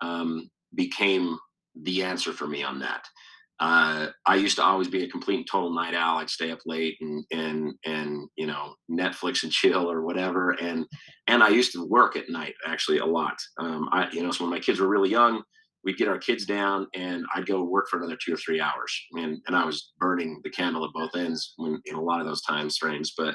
um, 0.00 0.50
became 0.74 1.38
the 1.74 2.02
answer 2.02 2.32
for 2.32 2.46
me 2.46 2.62
on 2.62 2.80
that. 2.80 3.04
Uh, 3.60 4.08
I 4.26 4.36
used 4.36 4.56
to 4.56 4.64
always 4.64 4.88
be 4.88 5.04
a 5.04 5.08
complete 5.08 5.36
and 5.36 5.46
total 5.48 5.72
night 5.72 5.94
owl. 5.94 6.18
I'd 6.18 6.30
stay 6.30 6.50
up 6.50 6.58
late 6.66 6.96
and 7.00 7.24
and 7.30 7.74
and 7.86 8.28
you 8.36 8.46
know 8.46 8.74
Netflix 8.90 9.44
and 9.44 9.52
chill 9.52 9.88
or 9.88 10.02
whatever. 10.02 10.50
And 10.50 10.84
and 11.28 11.44
I 11.44 11.50
used 11.50 11.72
to 11.74 11.86
work 11.86 12.16
at 12.16 12.28
night 12.28 12.54
actually 12.66 12.98
a 12.98 13.06
lot. 13.06 13.36
Um, 13.60 13.88
I 13.92 14.10
you 14.10 14.22
know 14.22 14.32
so 14.32 14.44
when 14.44 14.50
my 14.50 14.58
kids 14.58 14.80
were 14.80 14.88
really 14.88 15.10
young, 15.10 15.42
we'd 15.84 15.96
get 15.96 16.08
our 16.08 16.18
kids 16.18 16.44
down 16.44 16.86
and 16.94 17.24
I'd 17.34 17.46
go 17.46 17.64
work 17.64 17.88
for 17.88 17.98
another 17.98 18.16
two 18.16 18.34
or 18.34 18.36
three 18.36 18.60
hours. 18.60 18.92
And, 19.12 19.38
and 19.46 19.56
I 19.56 19.64
was 19.64 19.92
burning 19.98 20.40
the 20.44 20.50
candle 20.50 20.84
at 20.84 20.92
both 20.92 21.16
ends 21.16 21.54
when, 21.56 21.80
in 21.86 21.94
a 21.94 22.00
lot 22.00 22.20
of 22.20 22.26
those 22.26 22.42
time 22.42 22.70
frames. 22.70 23.14
But 23.16 23.34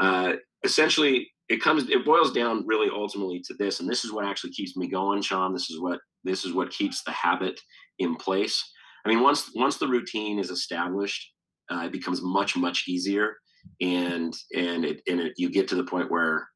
uh, 0.00 0.34
essentially, 0.64 1.30
it 1.48 1.62
comes, 1.62 1.88
it 1.88 2.04
boils 2.04 2.32
down 2.32 2.66
really 2.66 2.88
ultimately 2.92 3.40
to 3.46 3.54
this. 3.58 3.80
And 3.80 3.88
this 3.88 4.04
is 4.04 4.12
what 4.12 4.26
actually 4.26 4.50
keeps 4.50 4.76
me 4.76 4.88
going, 4.88 5.22
Sean. 5.22 5.52
This 5.52 5.70
is 5.70 5.80
what, 5.80 6.00
this 6.24 6.44
is 6.44 6.52
what 6.52 6.70
keeps 6.70 7.02
the 7.02 7.12
habit 7.12 7.58
in 7.98 8.16
place. 8.16 8.62
I 9.04 9.08
mean, 9.08 9.22
once, 9.22 9.50
once 9.54 9.78
the 9.78 9.88
routine 9.88 10.38
is 10.38 10.50
established, 10.50 11.32
uh, 11.70 11.84
it 11.86 11.92
becomes 11.92 12.20
much, 12.22 12.56
much 12.56 12.84
easier. 12.86 13.36
And, 13.80 14.34
and 14.54 14.84
it, 14.84 15.00
and 15.08 15.20
it, 15.20 15.32
you 15.36 15.50
get 15.50 15.68
to 15.68 15.74
the 15.74 15.84
point 15.84 16.10
where 16.10 16.46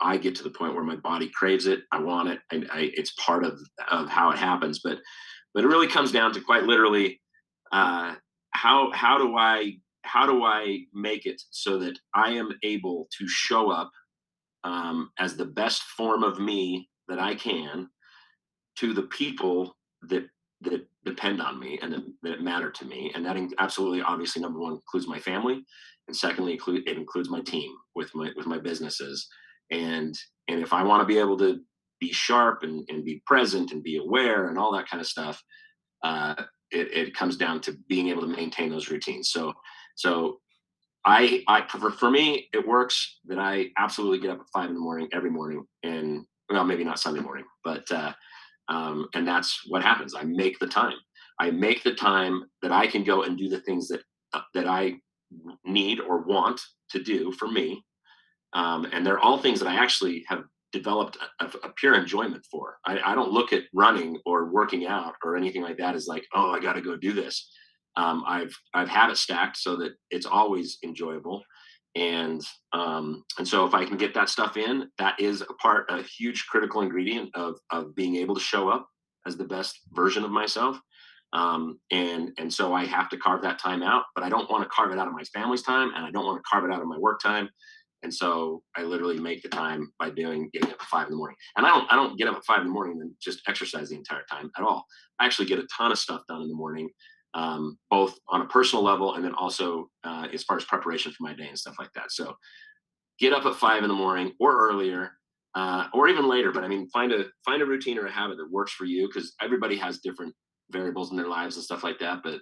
I 0.00 0.16
get 0.16 0.34
to 0.36 0.42
the 0.42 0.50
point 0.50 0.74
where 0.74 0.84
my 0.84 0.96
body 0.96 1.30
craves 1.34 1.66
it. 1.66 1.80
I 1.92 2.00
want 2.00 2.28
it. 2.28 2.38
I, 2.52 2.56
I, 2.72 2.90
it's 2.94 3.12
part 3.12 3.44
of 3.44 3.58
of 3.90 4.08
how 4.08 4.30
it 4.30 4.38
happens. 4.38 4.80
But 4.82 4.98
but 5.54 5.64
it 5.64 5.68
really 5.68 5.88
comes 5.88 6.12
down 6.12 6.32
to 6.34 6.40
quite 6.40 6.64
literally 6.64 7.20
uh, 7.72 8.14
how 8.50 8.90
how 8.92 9.18
do 9.18 9.36
I 9.36 9.78
how 10.02 10.26
do 10.26 10.44
I 10.44 10.80
make 10.94 11.26
it 11.26 11.40
so 11.50 11.78
that 11.78 11.98
I 12.14 12.30
am 12.30 12.50
able 12.62 13.08
to 13.18 13.28
show 13.28 13.70
up 13.70 13.90
um, 14.64 15.10
as 15.18 15.36
the 15.36 15.44
best 15.44 15.82
form 15.82 16.22
of 16.22 16.38
me 16.38 16.88
that 17.08 17.18
I 17.18 17.34
can 17.34 17.88
to 18.78 18.94
the 18.94 19.02
people 19.02 19.76
that 20.02 20.26
that 20.60 20.86
depend 21.04 21.40
on 21.40 21.58
me 21.58 21.78
and 21.82 21.92
that, 21.92 22.04
that 22.22 22.42
matter 22.42 22.70
to 22.70 22.84
me, 22.84 23.12
and 23.14 23.24
that 23.24 23.36
absolutely 23.58 24.02
obviously 24.02 24.42
number 24.42 24.60
one 24.60 24.74
includes 24.74 25.08
my 25.08 25.18
family, 25.18 25.64
and 26.06 26.16
secondly 26.16 26.58
it 26.68 26.96
includes 26.96 27.28
my 27.28 27.40
team 27.40 27.70
with 27.94 28.14
my 28.14 28.30
with 28.36 28.46
my 28.46 28.58
businesses 28.58 29.28
and 29.70 30.18
and 30.48 30.60
if 30.60 30.72
i 30.72 30.82
want 30.82 31.00
to 31.00 31.06
be 31.06 31.18
able 31.18 31.36
to 31.36 31.60
be 32.00 32.12
sharp 32.12 32.62
and, 32.62 32.88
and 32.88 33.04
be 33.04 33.20
present 33.26 33.72
and 33.72 33.82
be 33.82 33.96
aware 33.96 34.48
and 34.48 34.58
all 34.58 34.72
that 34.72 34.88
kind 34.88 35.00
of 35.00 35.06
stuff 35.06 35.42
uh, 36.04 36.34
it, 36.70 36.92
it 36.92 37.14
comes 37.14 37.36
down 37.36 37.60
to 37.62 37.76
being 37.88 38.08
able 38.08 38.22
to 38.22 38.28
maintain 38.28 38.70
those 38.70 38.90
routines. 38.90 39.30
So 39.30 39.52
so 39.96 40.40
i 41.04 41.44
i 41.46 41.64
for, 41.68 41.92
for 41.92 42.10
me 42.10 42.48
it 42.52 42.66
works 42.66 43.20
that 43.26 43.38
i 43.38 43.68
absolutely 43.78 44.18
get 44.18 44.30
up 44.30 44.40
at 44.40 44.46
five 44.52 44.68
in 44.68 44.74
the 44.74 44.80
morning 44.80 45.08
every 45.12 45.30
morning 45.30 45.64
and 45.84 46.24
well 46.50 46.64
maybe 46.64 46.82
not 46.82 46.98
sunday 46.98 47.20
morning 47.20 47.44
but 47.62 47.88
uh, 47.92 48.12
um, 48.68 49.08
and 49.14 49.26
that's 49.26 49.62
what 49.68 49.82
happens. 49.82 50.14
I 50.14 50.24
make 50.24 50.58
the 50.58 50.66
time. 50.66 50.96
I 51.40 51.50
make 51.50 51.82
the 51.84 51.94
time 51.94 52.44
that 52.62 52.72
i 52.72 52.86
can 52.86 53.04
go 53.04 53.22
and 53.22 53.38
do 53.38 53.48
the 53.48 53.60
things 53.60 53.88
that 53.88 54.00
uh, 54.32 54.42
that 54.54 54.66
i 54.66 54.94
need 55.64 56.00
or 56.00 56.22
want 56.22 56.60
to 56.90 57.02
do 57.02 57.30
for 57.32 57.48
me 57.48 57.84
um, 58.52 58.86
and 58.92 59.04
they're 59.04 59.18
all 59.18 59.38
things 59.38 59.60
that 59.60 59.68
I 59.68 59.76
actually 59.76 60.24
have 60.28 60.44
developed 60.72 61.16
a, 61.40 61.46
a 61.46 61.72
pure 61.76 61.94
enjoyment 61.94 62.44
for. 62.50 62.78
I, 62.84 62.98
I, 63.04 63.14
don't 63.14 63.32
look 63.32 63.52
at 63.52 63.64
running 63.72 64.18
or 64.26 64.52
working 64.52 64.86
out 64.86 65.14
or 65.24 65.36
anything 65.36 65.62
like 65.62 65.78
that 65.78 65.94
as 65.94 66.06
like, 66.06 66.24
oh, 66.34 66.50
I 66.50 66.60
got 66.60 66.74
to 66.74 66.82
go 66.82 66.96
do 66.96 67.12
this. 67.12 67.50
Um, 67.96 68.22
I've 68.26 68.54
I've 68.74 68.88
had 68.88 69.10
it 69.10 69.16
stacked 69.16 69.56
so 69.56 69.76
that 69.76 69.92
it's 70.10 70.26
always 70.26 70.78
enjoyable, 70.84 71.42
and 71.96 72.40
um, 72.72 73.24
and 73.38 73.48
so 73.48 73.66
if 73.66 73.74
I 73.74 73.84
can 73.84 73.96
get 73.96 74.14
that 74.14 74.28
stuff 74.28 74.56
in, 74.56 74.88
that 74.98 75.18
is 75.18 75.40
a 75.40 75.52
part, 75.54 75.90
a 75.90 76.02
huge 76.02 76.46
critical 76.46 76.82
ingredient 76.82 77.30
of 77.34 77.56
of 77.70 77.96
being 77.96 78.16
able 78.16 78.36
to 78.36 78.40
show 78.40 78.68
up 78.68 78.86
as 79.26 79.36
the 79.36 79.44
best 79.44 79.80
version 79.92 80.22
of 80.22 80.30
myself. 80.30 80.78
Um, 81.32 81.80
and 81.90 82.30
and 82.38 82.52
so 82.52 82.72
I 82.72 82.84
have 82.86 83.08
to 83.10 83.18
carve 83.18 83.42
that 83.42 83.58
time 83.58 83.82
out, 83.82 84.04
but 84.14 84.22
I 84.22 84.28
don't 84.28 84.48
want 84.48 84.62
to 84.62 84.68
carve 84.68 84.92
it 84.92 84.98
out 84.98 85.08
of 85.08 85.14
my 85.14 85.24
family's 85.34 85.62
time, 85.62 85.90
and 85.96 86.04
I 86.04 86.10
don't 86.12 86.24
want 86.24 86.38
to 86.38 86.48
carve 86.48 86.64
it 86.64 86.72
out 86.72 86.80
of 86.80 86.86
my 86.86 86.98
work 86.98 87.20
time. 87.20 87.48
And 88.02 88.12
so 88.12 88.62
I 88.76 88.82
literally 88.82 89.18
make 89.18 89.42
the 89.42 89.48
time 89.48 89.92
by 89.98 90.10
doing 90.10 90.50
getting 90.52 90.70
up 90.70 90.80
at 90.80 90.86
five 90.86 91.06
in 91.06 91.10
the 91.10 91.16
morning. 91.16 91.36
And 91.56 91.66
I 91.66 91.70
don't 91.70 91.90
I 91.92 91.96
don't 91.96 92.18
get 92.18 92.28
up 92.28 92.36
at 92.36 92.44
five 92.44 92.60
in 92.60 92.66
the 92.66 92.72
morning 92.72 93.00
and 93.00 93.12
just 93.20 93.42
exercise 93.48 93.88
the 93.88 93.96
entire 93.96 94.24
time 94.30 94.50
at 94.56 94.64
all. 94.64 94.84
I 95.18 95.26
actually 95.26 95.46
get 95.46 95.58
a 95.58 95.66
ton 95.76 95.92
of 95.92 95.98
stuff 95.98 96.22
done 96.28 96.42
in 96.42 96.48
the 96.48 96.54
morning, 96.54 96.88
um, 97.34 97.78
both 97.90 98.16
on 98.28 98.42
a 98.42 98.46
personal 98.46 98.84
level 98.84 99.14
and 99.14 99.24
then 99.24 99.34
also 99.34 99.88
uh, 100.04 100.28
as 100.32 100.44
far 100.44 100.56
as 100.56 100.64
preparation 100.64 101.12
for 101.12 101.24
my 101.24 101.34
day 101.34 101.48
and 101.48 101.58
stuff 101.58 101.76
like 101.78 101.92
that. 101.94 102.12
So 102.12 102.34
get 103.18 103.32
up 103.32 103.46
at 103.46 103.56
five 103.56 103.82
in 103.82 103.88
the 103.88 103.94
morning 103.94 104.32
or 104.40 104.68
earlier. 104.68 105.12
Uh, 105.54 105.88
or 105.92 106.06
even 106.08 106.28
later, 106.28 106.52
but 106.52 106.62
I 106.62 106.68
mean, 106.68 106.88
find 106.90 107.10
a 107.10 107.24
find 107.44 107.62
a 107.62 107.66
routine 107.66 107.98
or 107.98 108.06
a 108.06 108.12
habit 108.12 108.36
that 108.36 108.52
works 108.52 108.70
for 108.70 108.84
you 108.84 109.08
because 109.08 109.34
everybody 109.40 109.76
has 109.76 109.98
different 109.98 110.32
variables 110.70 111.10
in 111.10 111.16
their 111.16 111.26
lives 111.26 111.56
and 111.56 111.64
stuff 111.64 111.82
like 111.82 111.98
that. 111.98 112.20
But 112.22 112.40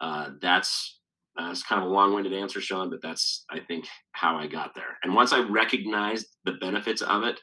uh, 0.00 0.30
that's 0.42 0.99
uh, 1.40 1.50
it's 1.50 1.62
kind 1.62 1.82
of 1.82 1.88
a 1.88 1.92
long-winded 1.92 2.32
answer, 2.32 2.60
Sean, 2.60 2.90
but 2.90 3.00
that's 3.02 3.44
I 3.50 3.60
think 3.60 3.86
how 4.12 4.36
I 4.36 4.46
got 4.46 4.74
there. 4.74 4.98
And 5.02 5.14
once 5.14 5.32
I 5.32 5.40
recognized 5.40 6.26
the 6.44 6.52
benefits 6.60 7.02
of 7.02 7.22
it, 7.24 7.40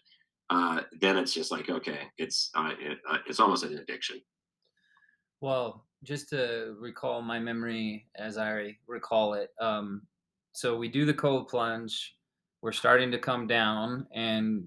uh, 0.50 0.82
then 1.02 1.18
it's 1.18 1.34
just 1.34 1.52
like 1.52 1.70
okay, 1.70 2.02
it's 2.18 2.50
uh, 2.56 2.72
it, 2.80 3.00
uh, 3.10 3.18
it's 3.28 3.40
almost 3.40 3.64
an 3.64 3.78
addiction. 3.78 4.22
Well, 5.42 5.86
just 6.04 6.30
to 6.30 6.76
recall 6.80 7.22
my 7.22 7.40
memory 7.40 8.08
as 8.18 8.38
I 8.38 8.76
recall 8.88 9.34
it, 9.34 9.50
um, 9.60 10.04
so 10.54 10.78
we 10.78 10.90
do 10.90 11.06
the 11.06 11.14
cold 11.14 11.48
plunge. 11.48 12.16
We're 12.62 12.72
starting 12.72 13.12
to 13.12 13.20
come 13.20 13.48
down, 13.48 14.08
and 14.14 14.66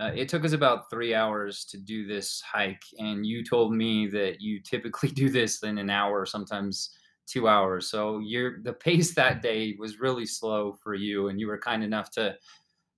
uh, 0.00 0.10
it 0.14 0.28
took 0.28 0.44
us 0.44 0.52
about 0.52 0.90
three 0.90 1.14
hours 1.14 1.64
to 1.66 1.78
do 1.78 2.06
this 2.06 2.40
hike. 2.40 2.82
And 2.98 3.24
you 3.24 3.44
told 3.44 3.72
me 3.72 4.06
that 4.08 4.40
you 4.40 4.60
typically 4.60 5.08
do 5.22 5.28
this 5.28 5.62
in 5.62 5.78
an 5.78 5.90
hour, 5.90 6.26
sometimes 6.26 6.90
two 7.26 7.48
hours. 7.48 7.90
So 7.90 8.18
your 8.18 8.62
the 8.62 8.72
pace 8.72 9.14
that 9.14 9.42
day 9.42 9.76
was 9.78 10.00
really 10.00 10.26
slow 10.26 10.76
for 10.82 10.94
you, 10.94 11.28
and 11.28 11.40
you 11.40 11.46
were 11.46 11.58
kind 11.58 11.82
enough 11.82 12.10
to 12.12 12.36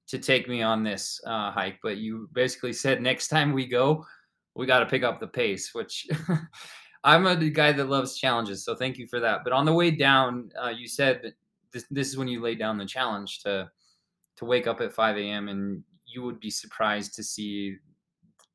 to 0.08 0.18
take 0.18 0.48
me 0.48 0.62
on 0.62 0.82
this 0.82 1.20
uh, 1.26 1.50
hike. 1.50 1.78
But 1.82 1.98
you 1.98 2.28
basically 2.32 2.72
said 2.72 3.02
next 3.02 3.28
time 3.28 3.52
we 3.52 3.66
go, 3.66 4.04
we 4.54 4.66
got 4.66 4.80
to 4.80 4.86
pick 4.86 5.02
up 5.02 5.20
the 5.20 5.26
pace, 5.26 5.74
which 5.74 6.06
I'm 7.04 7.26
a 7.26 7.36
guy 7.36 7.72
that 7.72 7.88
loves 7.88 8.18
challenges. 8.18 8.64
So 8.64 8.74
thank 8.74 8.98
you 8.98 9.06
for 9.06 9.20
that. 9.20 9.44
But 9.44 9.52
on 9.52 9.64
the 9.64 9.72
way 9.72 9.90
down, 9.90 10.50
uh, 10.62 10.70
you 10.70 10.88
said 10.88 11.20
that 11.22 11.34
this 11.72 11.84
this 11.90 12.08
is 12.08 12.16
when 12.16 12.28
you 12.28 12.40
laid 12.40 12.58
down 12.58 12.78
the 12.78 12.86
challenge 12.86 13.40
to 13.40 13.70
to 14.36 14.44
wake 14.44 14.66
up 14.66 14.80
at 14.80 14.92
5 14.92 15.16
a.m. 15.16 15.48
and 15.48 15.82
you 16.06 16.22
would 16.22 16.38
be 16.38 16.50
surprised 16.50 17.14
to 17.14 17.24
see 17.24 17.76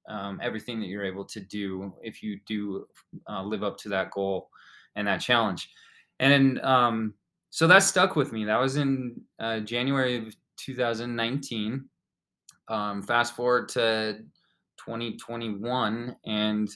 um, 0.08 0.40
everything 0.42 0.80
that 0.80 0.88
you're 0.88 1.06
able 1.06 1.26
to 1.26 1.40
do 1.40 1.94
if 2.02 2.24
you 2.24 2.40
do 2.46 2.88
uh, 3.30 3.44
live 3.44 3.64
up 3.64 3.78
to 3.80 3.90
that 3.90 4.12
goal 4.12 4.50
and 4.96 5.08
that 5.08 5.22
challenge. 5.22 5.70
And 6.20 6.60
um, 6.62 7.14
so 7.50 7.68
that 7.68 7.84
stuck 7.84 8.16
with 8.16 8.32
me. 8.32 8.46
That 8.46 8.60
was 8.60 8.78
in 8.78 9.22
uh, 9.40 9.60
January 9.60 10.18
of 10.18 10.36
2019. 10.58 11.86
Um, 12.70 13.04
fast 13.04 13.36
forward 13.36 13.68
to 13.70 14.20
2021, 14.78 16.16
and 16.26 16.70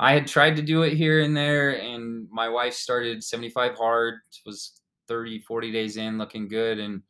I 0.00 0.12
had 0.12 0.26
tried 0.26 0.56
to 0.56 0.62
do 0.62 0.82
it 0.82 0.94
here 0.94 1.22
and 1.22 1.36
there, 1.36 1.80
and 1.80 2.26
my 2.30 2.48
wife 2.48 2.74
started 2.74 3.22
75 3.22 3.76
hard, 3.76 4.14
was 4.44 4.80
30, 5.08 5.40
40 5.40 5.70
days 5.70 5.96
in, 5.96 6.18
looking 6.18 6.48
good. 6.48 6.78
And 6.78 7.02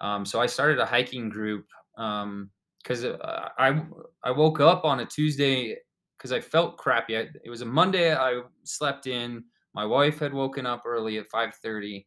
um, 0.00 0.24
so 0.24 0.40
I 0.40 0.46
started 0.46 0.78
a 0.78 0.86
hiking 0.86 1.28
group 1.28 1.66
because 1.94 3.04
um, 3.04 3.18
uh, 3.20 3.48
I 3.58 3.82
I 4.24 4.30
woke 4.30 4.60
up 4.60 4.84
on 4.84 5.00
a 5.00 5.06
Tuesday 5.06 5.76
because 6.20 6.32
I 6.32 6.40
felt 6.40 6.76
crappy. 6.76 7.16
I, 7.16 7.28
it 7.42 7.48
was 7.48 7.62
a 7.62 7.66
Monday. 7.66 8.14
I 8.14 8.42
slept 8.64 9.06
in. 9.06 9.42
My 9.74 9.86
wife 9.86 10.18
had 10.18 10.34
woken 10.34 10.66
up 10.66 10.82
early 10.84 11.16
at 11.16 11.30
5:30 11.30 12.04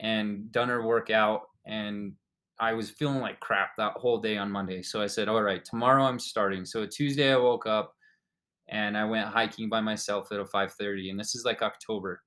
and 0.00 0.52
done 0.52 0.68
her 0.68 0.86
workout, 0.86 1.42
and 1.66 2.12
I 2.60 2.72
was 2.72 2.90
feeling 2.90 3.20
like 3.20 3.40
crap 3.40 3.74
that 3.76 3.94
whole 3.94 4.18
day 4.18 4.36
on 4.36 4.50
Monday. 4.50 4.82
So 4.82 5.02
I 5.02 5.08
said, 5.08 5.28
"All 5.28 5.42
right, 5.42 5.64
tomorrow 5.64 6.04
I'm 6.04 6.20
starting." 6.20 6.64
So 6.64 6.86
Tuesday 6.86 7.32
I 7.32 7.36
woke 7.36 7.66
up 7.66 7.94
and 8.68 8.96
I 8.96 9.04
went 9.04 9.28
hiking 9.28 9.68
by 9.68 9.80
myself 9.80 10.30
at 10.30 10.48
5:30, 10.48 11.10
and 11.10 11.18
this 11.18 11.34
is 11.34 11.44
like 11.44 11.62
October, 11.62 12.22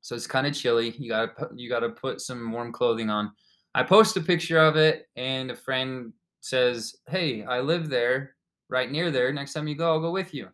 so 0.00 0.14
it's 0.14 0.26
kind 0.26 0.46
of 0.46 0.54
chilly. 0.54 0.90
You 0.98 1.10
gotta 1.10 1.50
you 1.54 1.68
gotta 1.68 1.90
put 1.90 2.20
some 2.22 2.50
warm 2.50 2.72
clothing 2.72 3.10
on. 3.10 3.32
I 3.74 3.82
post 3.82 4.16
a 4.16 4.20
picture 4.22 4.58
of 4.58 4.76
it, 4.76 5.06
and 5.16 5.50
a 5.50 5.56
friend 5.56 6.12
says, 6.40 6.96
Hey, 7.08 7.44
I 7.44 7.60
live 7.60 7.88
there, 7.88 8.34
right 8.70 8.90
near 8.90 9.10
there. 9.10 9.32
Next 9.32 9.52
time 9.52 9.68
you 9.68 9.74
go, 9.74 9.92
I'll 9.92 10.00
go 10.00 10.10
with 10.10 10.32
you. 10.32 10.48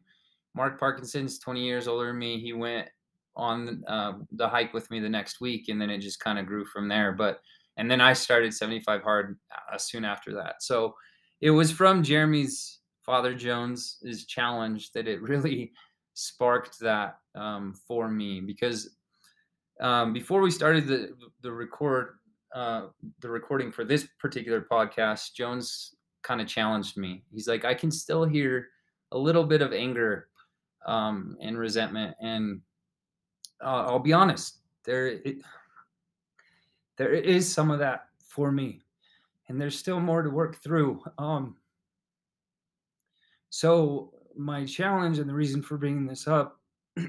Mark 0.55 0.81
Parkinson's 0.81 1.39
20 1.39 1.63
years 1.63 1.87
older 1.87 2.09
than 2.09 2.19
me. 2.19 2.41
He 2.41 2.53
went 2.53 2.89
on 3.37 3.85
uh, 3.87 4.15
the 4.33 4.49
hike 4.49 4.73
with 4.73 4.91
me 4.91 4.99
the 4.99 5.09
next 5.09 5.41
week, 5.41 5.69
and 5.69 5.81
then 5.81 5.91
it 5.91 5.99
just 5.99 6.21
kind 6.21 6.39
of 6.39 6.47
grew 6.47 6.65
from 6.65 6.89
there. 6.89 7.13
But 7.13 7.41
and 7.77 7.91
then 7.91 8.01
I 8.01 8.15
started 8.15 8.55
75 8.55 9.03
hard 9.03 9.39
uh, 9.73 9.77
soon 9.77 10.05
after 10.05 10.35
that. 10.35 10.63
So 10.63 10.95
it 11.43 11.51
was 11.51 11.71
from 11.71 12.03
Jeremy's 12.03 12.81
Father 13.03 13.35
Jones's 13.35 14.25
challenge 14.25 14.93
that 14.93 15.07
it 15.07 15.21
really 15.21 15.73
sparked 16.15 16.81
that 16.81 17.19
um, 17.35 17.75
for 17.87 18.09
me 18.09 18.41
because 18.41 18.97
um, 19.81 20.15
before 20.15 20.41
we 20.41 20.51
started 20.51 20.87
the 20.87 21.15
the 21.43 21.53
record 21.53 22.15
uh, 22.55 22.87
the 23.21 23.29
recording 23.29 23.71
for 23.71 23.85
this 23.85 24.09
particular 24.19 24.63
podcast, 24.63 25.35
Jones 25.35 25.96
kind 26.27 26.41
of 26.41 26.49
challenged 26.49 26.97
me. 26.97 27.23
He's 27.33 27.47
like, 27.47 27.65
I 27.65 27.73
can 27.73 27.91
still 27.91 28.25
hear 28.25 28.71
a 29.13 29.19
little 29.19 29.45
bit 29.45 29.63
of 29.63 29.73
anger 29.73 30.27
um, 30.85 31.37
and 31.41 31.57
resentment, 31.57 32.17
and 32.21 32.61
uh, 33.63 33.85
I'll 33.87 34.01
be 34.01 34.13
honest, 34.13 34.57
there 34.85 35.07
it, 35.07 35.37
there 36.97 37.13
is 37.13 37.51
some 37.51 37.71
of 37.71 37.79
that 37.79 38.09
for 38.27 38.51
me, 38.51 38.83
and 39.49 39.61
there's 39.61 39.79
still 39.79 40.01
more 40.01 40.23
to 40.23 40.31
work 40.31 40.63
through. 40.63 41.01
Um, 41.19 41.57
so 43.51 44.13
my 44.37 44.65
challenge 44.65 45.19
and 45.19 45.31
the 45.31 45.35
reason 45.35 45.63
for 45.63 45.79
bringing 45.79 46.07
this 46.07 46.27
up 46.27 46.59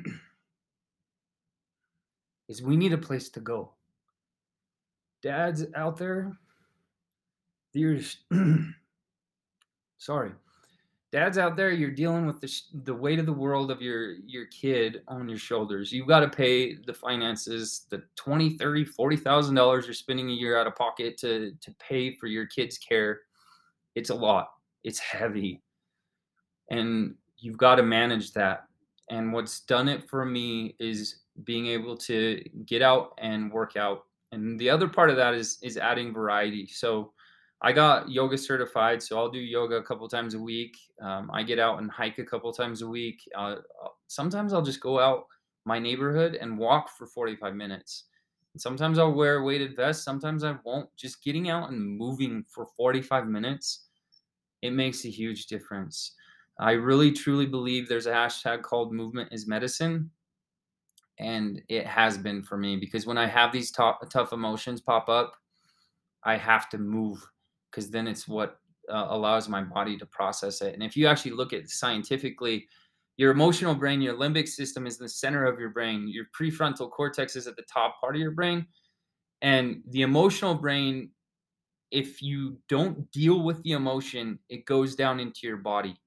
is 2.47 2.61
we 2.61 2.77
need 2.77 2.93
a 2.93 2.97
place 2.97 3.29
to 3.29 3.39
go. 3.39 3.71
Dads 5.23 5.65
out 5.75 5.97
there, 5.97 6.37
there's 7.73 8.17
sorry. 9.97 10.31
Dads 11.11 11.37
out 11.37 11.55
there, 11.55 11.71
you're 11.71 11.89
dealing 11.89 12.27
with 12.27 12.41
the, 12.41 12.53
the 12.83 12.93
weight 12.93 13.17
of 13.17 13.25
the 13.25 13.31
world 13.31 13.71
of 13.71 13.81
your 13.81 14.15
your 14.25 14.45
kid 14.47 15.03
on 15.07 15.29
your 15.29 15.37
shoulders. 15.37 15.91
You've 15.91 16.07
got 16.07 16.19
to 16.19 16.27
pay 16.27 16.75
the 16.75 16.93
finances, 16.93 17.85
the 17.89 18.03
20, 18.17 18.57
30, 18.57 18.83
40,000 18.83 19.55
dollars 19.55 19.85
you're 19.85 19.93
spending 19.93 20.29
a 20.29 20.33
year 20.33 20.59
out 20.59 20.67
of 20.67 20.75
pocket 20.75 21.17
to 21.19 21.53
to 21.61 21.75
pay 21.79 22.17
for 22.17 22.27
your 22.27 22.45
kid's 22.45 22.77
care. 22.77 23.21
It's 23.95 24.09
a 24.09 24.15
lot. 24.15 24.49
It's 24.83 24.99
heavy. 24.99 25.61
And 26.71 27.15
you've 27.37 27.57
got 27.57 27.75
to 27.75 27.83
manage 27.83 28.33
that. 28.33 28.65
And 29.09 29.31
what's 29.31 29.61
done 29.61 29.87
it 29.87 30.09
for 30.09 30.25
me 30.25 30.75
is 30.77 31.21
being 31.45 31.67
able 31.67 31.95
to 31.97 32.43
get 32.65 32.81
out 32.81 33.13
and 33.17 33.51
work 33.51 33.77
out. 33.77 34.05
And 34.33 34.59
the 34.59 34.69
other 34.69 34.89
part 34.89 35.09
of 35.09 35.15
that 35.15 35.33
is 35.33 35.57
is 35.61 35.77
adding 35.77 36.13
variety. 36.13 36.67
So 36.67 37.13
I 37.61 37.71
got 37.71 38.09
yoga 38.09 38.37
certified, 38.37 39.01
so 39.01 39.17
I'll 39.17 39.31
do 39.31 39.39
yoga 39.39 39.77
a 39.77 39.83
couple 39.83 40.07
times 40.07 40.35
a 40.35 40.39
week. 40.39 40.77
Um, 41.01 41.31
I 41.33 41.41
get 41.41 41.57
out 41.57 41.79
and 41.79 41.89
hike 41.89 42.19
a 42.19 42.23
couple 42.23 42.53
times 42.53 42.83
a 42.83 42.87
week. 42.87 43.19
Uh, 43.35 43.55
sometimes 44.07 44.53
I'll 44.53 44.61
just 44.61 44.79
go 44.79 44.99
out 44.99 45.25
my 45.65 45.79
neighborhood 45.79 46.35
and 46.35 46.57
walk 46.57 46.89
for 46.95 47.07
45 47.07 47.55
minutes. 47.55 48.05
And 48.53 48.61
sometimes 48.61 48.99
I'll 48.99 49.13
wear 49.13 49.37
a 49.37 49.43
weighted 49.43 49.75
vest. 49.75 50.03
Sometimes 50.03 50.43
I 50.43 50.55
won't. 50.63 50.89
Just 50.97 51.23
getting 51.23 51.49
out 51.49 51.71
and 51.71 51.97
moving 51.97 52.45
for 52.47 52.67
45 52.77 53.27
minutes, 53.27 53.87
it 54.61 54.71
makes 54.71 55.05
a 55.05 55.09
huge 55.09 55.47
difference. 55.47 56.13
I 56.59 56.71
really 56.71 57.11
truly 57.11 57.45
believe 57.47 57.87
there's 57.87 58.07
a 58.07 58.11
hashtag 58.11 58.61
called 58.61 58.93
movement 58.93 59.29
is 59.31 59.47
medicine. 59.47 60.11
And 61.19 61.61
it 61.69 61.87
has 61.87 62.19
been 62.19 62.43
for 62.43 62.57
me 62.57 62.77
because 62.77 63.07
when 63.07 63.17
I 63.17 63.25
have 63.25 63.51
these 63.51 63.71
tough, 63.71 63.97
tough 64.11 64.31
emotions 64.31 64.79
pop 64.79 65.09
up, 65.09 65.33
I 66.23 66.37
have 66.37 66.69
to 66.69 66.77
move 66.77 67.19
because 67.69 67.89
then 67.89 68.07
it's 68.07 68.27
what 68.27 68.59
uh, 68.89 69.07
allows 69.09 69.49
my 69.49 69.61
body 69.61 69.97
to 69.97 70.05
process 70.05 70.61
it. 70.61 70.73
And 70.73 70.83
if 70.83 70.95
you 70.95 71.07
actually 71.07 71.31
look 71.31 71.53
at 71.53 71.69
scientifically, 71.69 72.67
your 73.17 73.31
emotional 73.31 73.73
brain, 73.73 74.01
your 74.01 74.15
limbic 74.15 74.47
system 74.47 74.85
is 74.85 74.97
the 74.97 75.09
center 75.09 75.45
of 75.45 75.59
your 75.59 75.69
brain. 75.69 76.07
Your 76.07 76.25
prefrontal 76.39 76.91
cortex 76.91 77.35
is 77.35 77.47
at 77.47 77.55
the 77.55 77.63
top 77.63 77.99
part 77.99 78.15
of 78.15 78.21
your 78.21 78.31
brain. 78.31 78.65
And 79.41 79.81
the 79.89 80.03
emotional 80.03 80.53
brain, 80.53 81.09
if 81.91 82.21
you 82.21 82.57
don't 82.69 83.11
deal 83.11 83.41
with 83.41 83.61
the 83.63 83.71
emotion, 83.71 84.39
it 84.49 84.65
goes 84.65 84.95
down 84.95 85.19
into 85.19 85.41
your 85.43 85.57
body 85.57 85.97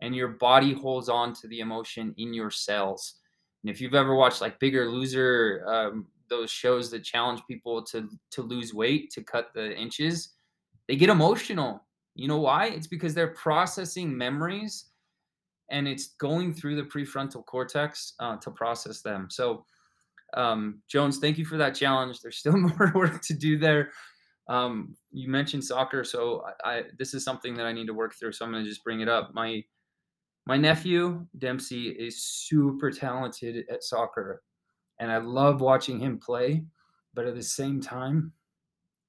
and 0.00 0.14
your 0.14 0.28
body 0.28 0.72
holds 0.72 1.08
on 1.08 1.32
to 1.34 1.48
the 1.48 1.60
emotion 1.60 2.14
in 2.18 2.34
your 2.34 2.50
cells. 2.50 3.14
And 3.62 3.70
if 3.70 3.80
you've 3.80 3.94
ever 3.94 4.14
watched 4.14 4.40
like 4.40 4.60
Bigger 4.60 4.90
Loser, 4.90 5.64
um, 5.66 6.06
those 6.28 6.50
shows 6.50 6.90
that 6.90 7.04
challenge 7.04 7.40
people 7.48 7.82
to 7.84 8.08
to 8.32 8.42
lose 8.42 8.74
weight, 8.74 9.10
to 9.12 9.22
cut 9.22 9.50
the 9.54 9.76
inches, 9.76 10.34
they 10.88 10.96
get 10.96 11.08
emotional. 11.08 11.86
You 12.14 12.28
know 12.28 12.38
why? 12.38 12.68
It's 12.68 12.86
because 12.86 13.14
they're 13.14 13.34
processing 13.34 14.16
memories 14.16 14.86
and 15.70 15.88
it's 15.88 16.14
going 16.18 16.54
through 16.54 16.76
the 16.76 16.82
prefrontal 16.82 17.44
cortex 17.44 18.14
uh, 18.20 18.36
to 18.36 18.50
process 18.50 19.02
them. 19.02 19.28
So, 19.30 19.64
um, 20.34 20.80
Jones, 20.88 21.18
thank 21.18 21.38
you 21.38 21.44
for 21.44 21.56
that 21.56 21.74
challenge. 21.74 22.20
There's 22.20 22.38
still 22.38 22.56
more 22.56 22.92
work 22.94 23.22
to 23.22 23.34
do 23.34 23.58
there. 23.58 23.90
Um, 24.48 24.96
you 25.10 25.28
mentioned 25.28 25.64
soccer, 25.64 26.04
so 26.04 26.44
I, 26.64 26.70
I, 26.70 26.82
this 26.98 27.14
is 27.14 27.24
something 27.24 27.54
that 27.54 27.66
I 27.66 27.72
need 27.72 27.88
to 27.88 27.94
work 27.94 28.14
through. 28.14 28.32
So 28.32 28.44
I'm 28.44 28.52
going 28.52 28.62
to 28.62 28.70
just 28.70 28.84
bring 28.84 29.00
it 29.00 29.08
up. 29.08 29.34
My 29.34 29.62
my 30.48 30.56
nephew 30.56 31.26
Dempsey 31.38 31.88
is 31.88 32.22
super 32.22 32.92
talented 32.92 33.66
at 33.68 33.82
soccer, 33.82 34.44
and 35.00 35.10
I 35.10 35.16
love 35.16 35.60
watching 35.60 35.98
him 35.98 36.18
play. 36.18 36.64
But 37.14 37.26
at 37.26 37.34
the 37.34 37.42
same 37.42 37.80
time, 37.80 38.32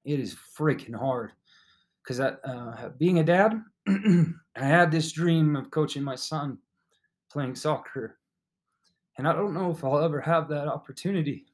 it 0.06 0.20
is 0.20 0.36
freaking 0.58 0.96
hard 0.96 1.34
because 2.08 2.22
uh, 2.22 2.90
being 2.98 3.20
a 3.20 3.24
dad, 3.24 3.62
I 3.88 4.34
had 4.56 4.92
this 4.92 5.12
dream 5.12 5.58
of 5.58 5.70
coaching 5.72 6.04
my 6.04 6.16
son 6.16 6.58
playing 7.30 7.56
soccer. 7.56 8.18
And 9.18 9.28
I 9.28 9.34
don't 9.34 9.54
know 9.54 9.72
if 9.72 9.84
I'll 9.84 10.00
ever 10.00 10.22
have 10.22 10.48
that 10.48 10.68
opportunity. 10.68 11.48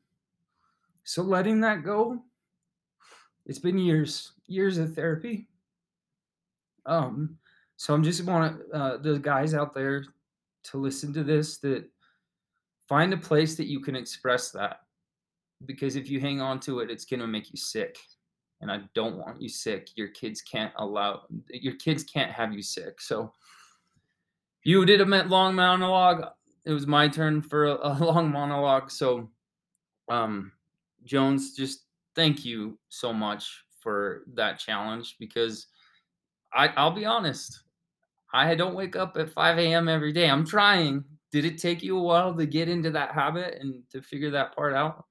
So 1.06 1.24
letting 1.24 1.60
that 1.62 1.84
go, 1.84 2.20
it's 3.48 3.58
been 3.58 3.80
years, 3.80 4.34
years 4.46 4.78
of 4.78 4.94
therapy. 4.94 5.48
Um, 6.86 7.38
so 7.78 7.96
I'm 7.96 8.04
just 8.04 8.24
want 8.24 8.62
uh, 8.72 8.98
the 8.98 9.18
guys 9.18 9.56
out 9.56 9.74
there 9.74 10.06
to 10.66 10.78
listen 10.78 11.13
to 11.13 11.24
this 11.24 11.58
that 11.60 11.86
find 12.88 13.12
a 13.12 13.18
place 13.18 13.56
that 13.56 13.68
you 13.68 13.80
can 13.80 13.96
express 13.96 14.52
that 14.52 14.82
because 15.66 15.96
if 15.96 16.10
you 16.10 16.20
hang 16.20 16.42
on 16.42 16.60
to 16.60 16.80
it, 16.80 16.92
it's 16.92 17.06
gonna 17.06 17.26
make 17.26 17.50
you 17.50 17.58
sick 17.58 17.98
and 18.63 18.71
I 18.71 18.80
don't 18.93 19.17
want 19.17 19.41
you 19.41 19.49
sick. 19.49 19.89
Your 19.95 20.08
kids 20.08 20.41
can't 20.41 20.71
allow 20.78 21.23
your 21.49 21.76
kids 21.76 22.02
can't 22.02 22.32
have 22.32 22.54
you 22.54 22.63
sick. 22.63 23.02
So 23.02 23.34
you 24.63 24.86
did 24.86 25.02
a 25.02 25.06
long 25.26 25.54
monologue. 25.54 26.26
It 26.63 26.71
was 26.71 26.88
my 26.88 27.10
turn 27.10 27.41
for 27.41 27.65
a, 27.65 27.73
a 27.73 27.93
long 27.99 28.32
monologue. 28.32 28.89
So 28.89 29.30
um 30.10 30.54
Jones, 31.04 31.56
just 31.56 31.82
thank 32.15 32.45
you 32.45 32.80
so 32.88 33.12
much 33.12 33.65
for 33.82 34.23
that 34.34 34.60
challenge 34.60 35.17
because 35.19 35.67
I 36.54 36.69
I'll 36.69 36.95
be 36.95 37.06
honest. 37.06 37.63
I 38.34 38.56
don't 38.56 38.76
wake 38.76 38.95
up 38.95 39.17
at 39.17 39.30
5 39.30 39.60
a.m. 39.60 39.88
every 39.89 40.13
day. 40.13 40.30
I'm 40.30 40.45
trying. 40.45 41.04
Did 41.32 41.45
it 41.45 41.60
take 41.60 41.84
you 41.84 41.97
a 41.97 42.02
while 42.02 42.34
to 42.34 42.45
get 42.45 42.69
into 42.69 42.89
that 42.91 43.12
habit 43.12 43.58
and 43.60 43.84
to 43.91 44.02
figure 44.02 44.32
that 44.32 44.56
part 44.56 44.73
out? 44.73 45.06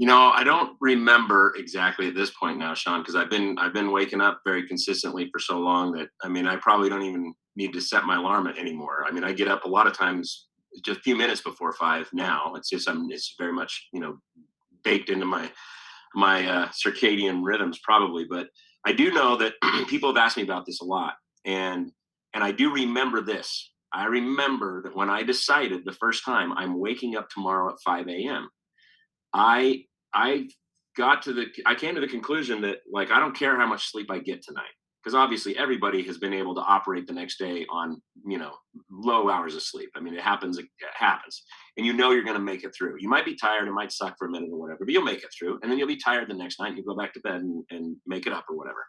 You 0.00 0.06
know, 0.06 0.30
I 0.30 0.44
don't 0.44 0.78
remember 0.80 1.52
exactly 1.58 2.08
at 2.08 2.14
this 2.14 2.30
point 2.30 2.56
now, 2.56 2.72
Sean, 2.72 3.02
because 3.02 3.14
I've 3.14 3.28
been 3.28 3.58
I've 3.58 3.74
been 3.74 3.92
waking 3.92 4.22
up 4.22 4.40
very 4.46 4.66
consistently 4.66 5.28
for 5.30 5.38
so 5.38 5.58
long 5.58 5.92
that 5.92 6.08
I 6.24 6.28
mean 6.28 6.46
I 6.46 6.56
probably 6.56 6.88
don't 6.88 7.02
even 7.02 7.34
need 7.54 7.74
to 7.74 7.82
set 7.82 8.04
my 8.04 8.16
alarm 8.16 8.46
anymore. 8.46 9.04
I 9.06 9.10
mean 9.10 9.24
I 9.24 9.32
get 9.32 9.46
up 9.46 9.64
a 9.66 9.68
lot 9.68 9.86
of 9.86 9.92
times 9.92 10.46
just 10.82 11.00
a 11.00 11.02
few 11.02 11.16
minutes 11.16 11.42
before 11.42 11.74
five 11.74 12.08
now. 12.14 12.54
It's 12.56 12.70
just 12.70 12.88
I'm 12.88 13.10
it's 13.10 13.34
very 13.38 13.52
much 13.52 13.88
you 13.92 14.00
know 14.00 14.16
baked 14.84 15.10
into 15.10 15.26
my 15.26 15.50
my 16.14 16.48
uh, 16.48 16.68
circadian 16.68 17.40
rhythms 17.42 17.78
probably, 17.84 18.24
but 18.24 18.48
I 18.86 18.92
do 18.92 19.12
know 19.12 19.36
that 19.36 19.52
people 19.88 20.08
have 20.08 20.24
asked 20.24 20.38
me 20.38 20.44
about 20.44 20.64
this 20.64 20.80
a 20.80 20.86
lot, 20.86 21.16
and 21.44 21.92
and 22.32 22.42
I 22.42 22.52
do 22.52 22.72
remember 22.72 23.20
this. 23.20 23.70
I 23.92 24.06
remember 24.06 24.80
that 24.80 24.96
when 24.96 25.10
I 25.10 25.24
decided 25.24 25.84
the 25.84 25.92
first 25.92 26.24
time 26.24 26.54
I'm 26.54 26.80
waking 26.80 27.16
up 27.16 27.28
tomorrow 27.28 27.70
at 27.70 27.80
5 27.84 28.08
a.m. 28.08 28.48
I 29.34 29.84
I 30.14 30.48
got 30.96 31.22
to 31.22 31.32
the 31.32 31.46
I 31.66 31.74
came 31.74 31.94
to 31.94 32.00
the 32.00 32.08
conclusion 32.08 32.60
that 32.62 32.78
like 32.90 33.10
I 33.10 33.18
don't 33.18 33.36
care 33.36 33.58
how 33.58 33.66
much 33.66 33.90
sleep 33.90 34.10
I 34.10 34.18
get 34.18 34.42
tonight 34.42 34.74
because 35.02 35.14
obviously 35.14 35.56
everybody 35.56 36.02
has 36.02 36.18
been 36.18 36.34
able 36.34 36.54
to 36.54 36.60
operate 36.60 37.06
the 37.06 37.12
next 37.12 37.38
day 37.38 37.64
on 37.70 38.00
you 38.26 38.38
know 38.38 38.52
low 38.90 39.30
hours 39.30 39.54
of 39.54 39.62
sleep. 39.62 39.90
I 39.96 40.00
mean 40.00 40.14
it 40.14 40.20
happens 40.20 40.58
it 40.58 40.66
happens 40.94 41.42
and 41.76 41.86
you 41.86 41.92
know 41.92 42.10
you're 42.10 42.24
going 42.24 42.36
to 42.36 42.42
make 42.42 42.64
it 42.64 42.74
through. 42.76 42.96
You 42.98 43.08
might 43.08 43.24
be 43.24 43.36
tired, 43.36 43.68
it 43.68 43.72
might 43.72 43.92
suck 43.92 44.16
for 44.18 44.26
a 44.26 44.30
minute 44.30 44.50
or 44.52 44.58
whatever, 44.58 44.84
but 44.84 44.92
you'll 44.92 45.02
make 45.02 45.22
it 45.22 45.30
through 45.38 45.58
and 45.62 45.70
then 45.70 45.78
you'll 45.78 45.88
be 45.88 45.96
tired 45.96 46.28
the 46.28 46.34
next 46.34 46.60
night 46.60 46.68
and 46.68 46.78
you 46.78 46.84
go 46.84 46.96
back 46.96 47.14
to 47.14 47.20
bed 47.20 47.40
and, 47.40 47.64
and 47.70 47.96
make 48.06 48.26
it 48.26 48.32
up 48.32 48.44
or 48.48 48.56
whatever. 48.56 48.84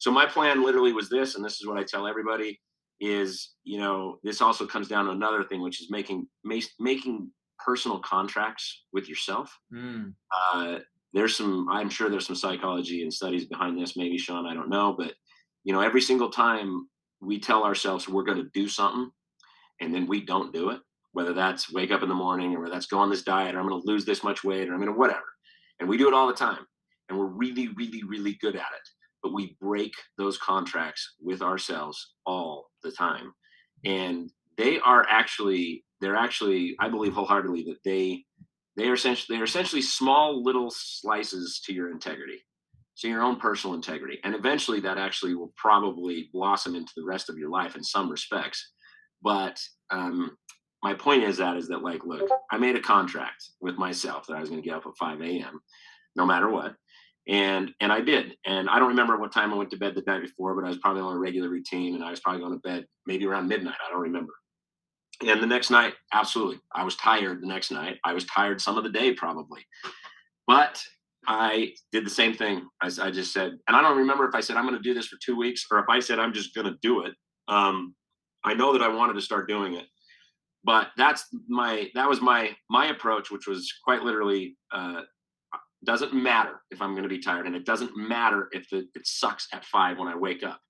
So 0.00 0.10
my 0.12 0.26
plan 0.26 0.62
literally 0.62 0.92
was 0.92 1.08
this 1.08 1.34
and 1.34 1.44
this 1.44 1.60
is 1.60 1.66
what 1.66 1.78
I 1.78 1.84
tell 1.84 2.06
everybody 2.06 2.60
is 3.00 3.54
you 3.64 3.78
know 3.78 4.18
this 4.24 4.40
also 4.40 4.66
comes 4.66 4.88
down 4.88 5.04
to 5.04 5.12
another 5.12 5.44
thing 5.44 5.62
which 5.62 5.80
is 5.80 5.88
making 5.90 6.26
making 6.44 7.30
personal 7.64 7.98
contracts 8.00 8.84
with 8.92 9.08
yourself. 9.08 9.56
Mm. 9.72 10.14
Uh, 10.34 10.78
there's 11.12 11.36
some, 11.36 11.68
I'm 11.70 11.88
sure 11.88 12.10
there's 12.10 12.26
some 12.26 12.36
psychology 12.36 13.02
and 13.02 13.12
studies 13.12 13.46
behind 13.46 13.78
this. 13.78 13.96
Maybe 13.96 14.18
Sean, 14.18 14.46
I 14.46 14.54
don't 14.54 14.68
know, 14.68 14.94
but 14.96 15.14
you 15.64 15.72
know, 15.72 15.80
every 15.80 16.00
single 16.00 16.30
time 16.30 16.88
we 17.20 17.38
tell 17.38 17.64
ourselves 17.64 18.08
we're 18.08 18.24
going 18.24 18.38
to 18.38 18.50
do 18.54 18.68
something 18.68 19.10
and 19.80 19.94
then 19.94 20.06
we 20.06 20.24
don't 20.24 20.52
do 20.52 20.70
it, 20.70 20.80
whether 21.12 21.32
that's 21.32 21.72
wake 21.72 21.90
up 21.90 22.02
in 22.02 22.08
the 22.08 22.14
morning 22.14 22.54
or 22.54 22.60
whether 22.60 22.72
that's 22.72 22.86
go 22.86 22.98
on 22.98 23.10
this 23.10 23.22
diet 23.22 23.54
or 23.54 23.60
I'm 23.60 23.68
going 23.68 23.80
to 23.80 23.86
lose 23.86 24.04
this 24.04 24.22
much 24.22 24.44
weight 24.44 24.68
or 24.68 24.74
I'm 24.74 24.80
going 24.80 24.92
to 24.92 24.98
whatever. 24.98 25.24
And 25.80 25.88
we 25.88 25.96
do 25.96 26.08
it 26.08 26.14
all 26.14 26.26
the 26.26 26.34
time. 26.34 26.66
And 27.08 27.18
we're 27.18 27.26
really, 27.26 27.68
really, 27.68 28.02
really 28.04 28.34
good 28.40 28.54
at 28.54 28.60
it. 28.60 28.88
But 29.22 29.32
we 29.32 29.56
break 29.60 29.92
those 30.16 30.38
contracts 30.38 31.14
with 31.20 31.42
ourselves 31.42 32.14
all 32.26 32.70
the 32.82 32.92
time. 32.92 33.32
And 33.84 34.30
they 34.56 34.78
are 34.80 35.06
actually, 35.08 35.84
they're 36.00 36.16
actually, 36.16 36.76
I 36.80 36.88
believe 36.88 37.12
wholeheartedly 37.14 37.64
that 37.64 37.78
they 37.84 38.24
they 38.76 38.88
are 38.88 38.94
essentially 38.94 39.36
they're 39.36 39.44
essentially 39.44 39.82
small 39.82 40.42
little 40.42 40.70
slices 40.70 41.60
to 41.66 41.72
your 41.72 41.90
integrity 41.90 42.44
so 42.94 43.08
your 43.08 43.22
own 43.22 43.36
personal 43.36 43.74
integrity. 43.74 44.18
And 44.24 44.34
eventually 44.34 44.80
that 44.80 44.98
actually 44.98 45.34
will 45.34 45.52
probably 45.56 46.28
blossom 46.32 46.74
into 46.74 46.92
the 46.96 47.04
rest 47.04 47.28
of 47.28 47.38
your 47.38 47.48
life 47.48 47.76
in 47.76 47.84
some 47.84 48.10
respects. 48.10 48.72
But 49.22 49.60
um, 49.90 50.36
my 50.82 50.94
point 50.94 51.22
is 51.22 51.36
that 51.38 51.56
is 51.56 51.68
that 51.68 51.82
like 51.82 52.04
look 52.04 52.28
i 52.50 52.56
made 52.58 52.76
a 52.76 52.80
contract 52.80 53.42
with 53.60 53.76
myself 53.76 54.26
that 54.26 54.36
i 54.36 54.40
was 54.40 54.48
going 54.48 54.62
to 54.62 54.68
get 54.68 54.76
up 54.76 54.86
at 54.86 54.96
5 54.98 55.20
a.m 55.22 55.60
no 56.16 56.26
matter 56.26 56.48
what. 56.48 56.74
And 57.28 57.70
and 57.80 57.92
i 57.92 58.00
did. 58.00 58.36
And 58.46 58.68
i 58.68 58.78
don't 58.78 58.88
remember 58.88 59.18
what 59.18 59.32
time 59.32 59.52
i 59.52 59.56
went 59.56 59.70
to 59.70 59.76
bed 59.76 59.94
the 59.94 60.02
night 60.06 60.22
before 60.22 60.54
but 60.54 60.64
i 60.64 60.68
was 60.68 60.78
probably 60.78 61.02
on 61.02 61.16
a 61.16 61.18
regular 61.18 61.48
routine 61.48 61.94
and 61.94 62.04
i 62.04 62.10
was 62.10 62.20
probably 62.20 62.40
going 62.40 62.54
to 62.54 62.68
bed 62.68 62.86
maybe 63.06 63.26
around 63.26 63.48
midnight. 63.48 63.74
I 63.86 63.92
don't 63.92 64.02
remember 64.02 64.32
and 65.26 65.42
the 65.42 65.46
next 65.46 65.70
night, 65.70 65.94
absolutely, 66.12 66.60
I 66.72 66.84
was 66.84 66.96
tired. 66.96 67.42
The 67.42 67.46
next 67.46 67.70
night, 67.70 67.96
I 68.04 68.12
was 68.12 68.24
tired 68.26 68.60
some 68.60 68.78
of 68.78 68.84
the 68.84 68.90
day 68.90 69.12
probably, 69.12 69.64
but 70.46 70.82
I 71.26 71.72
did 71.92 72.06
the 72.06 72.10
same 72.10 72.34
thing. 72.34 72.68
As 72.82 72.98
I 72.98 73.10
just 73.10 73.32
said, 73.32 73.52
and 73.66 73.76
I 73.76 73.82
don't 73.82 73.98
remember 73.98 74.28
if 74.28 74.34
I 74.34 74.40
said 74.40 74.56
I'm 74.56 74.66
going 74.66 74.76
to 74.76 74.82
do 74.82 74.94
this 74.94 75.08
for 75.08 75.18
two 75.24 75.36
weeks 75.36 75.66
or 75.70 75.78
if 75.78 75.86
I 75.88 76.00
said 76.00 76.18
I'm 76.18 76.32
just 76.32 76.54
going 76.54 76.66
to 76.66 76.78
do 76.82 77.02
it. 77.04 77.14
Um, 77.48 77.94
I 78.44 78.54
know 78.54 78.72
that 78.72 78.82
I 78.82 78.88
wanted 78.88 79.14
to 79.14 79.20
start 79.20 79.48
doing 79.48 79.74
it, 79.74 79.86
but 80.64 80.88
that's 80.96 81.26
my 81.48 81.88
that 81.94 82.08
was 82.08 82.20
my 82.20 82.54
my 82.70 82.86
approach, 82.86 83.30
which 83.30 83.46
was 83.46 83.72
quite 83.84 84.02
literally 84.02 84.56
uh, 84.72 85.02
doesn't 85.84 86.14
matter 86.14 86.60
if 86.70 86.82
I'm 86.82 86.92
going 86.92 87.04
to 87.04 87.08
be 87.08 87.20
tired, 87.20 87.46
and 87.46 87.54
it 87.54 87.64
doesn't 87.64 87.96
matter 87.96 88.48
if 88.52 88.68
the, 88.70 88.78
it 88.94 89.06
sucks 89.06 89.48
at 89.52 89.64
five 89.64 89.98
when 89.98 90.08
I 90.08 90.16
wake 90.16 90.42
up. 90.42 90.60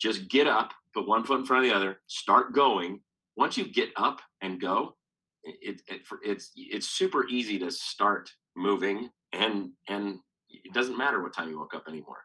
Just 0.00 0.28
get 0.28 0.46
up, 0.46 0.72
put 0.94 1.08
one 1.08 1.24
foot 1.24 1.40
in 1.40 1.46
front 1.46 1.64
of 1.64 1.70
the 1.70 1.76
other, 1.76 2.00
start 2.06 2.54
going, 2.54 3.00
once 3.36 3.56
you 3.56 3.70
get 3.72 3.90
up 3.96 4.20
and 4.42 4.60
go, 4.60 4.96
it, 5.44 5.80
it, 5.88 6.00
it's 6.24 6.52
it's 6.56 6.88
super 6.88 7.26
easy 7.28 7.58
to 7.58 7.70
start 7.70 8.30
moving, 8.56 9.10
and 9.32 9.70
and 9.88 10.18
it 10.50 10.72
doesn't 10.72 10.98
matter 10.98 11.22
what 11.22 11.34
time 11.34 11.48
you 11.48 11.58
woke 11.58 11.74
up 11.74 11.84
anymore. 11.88 12.18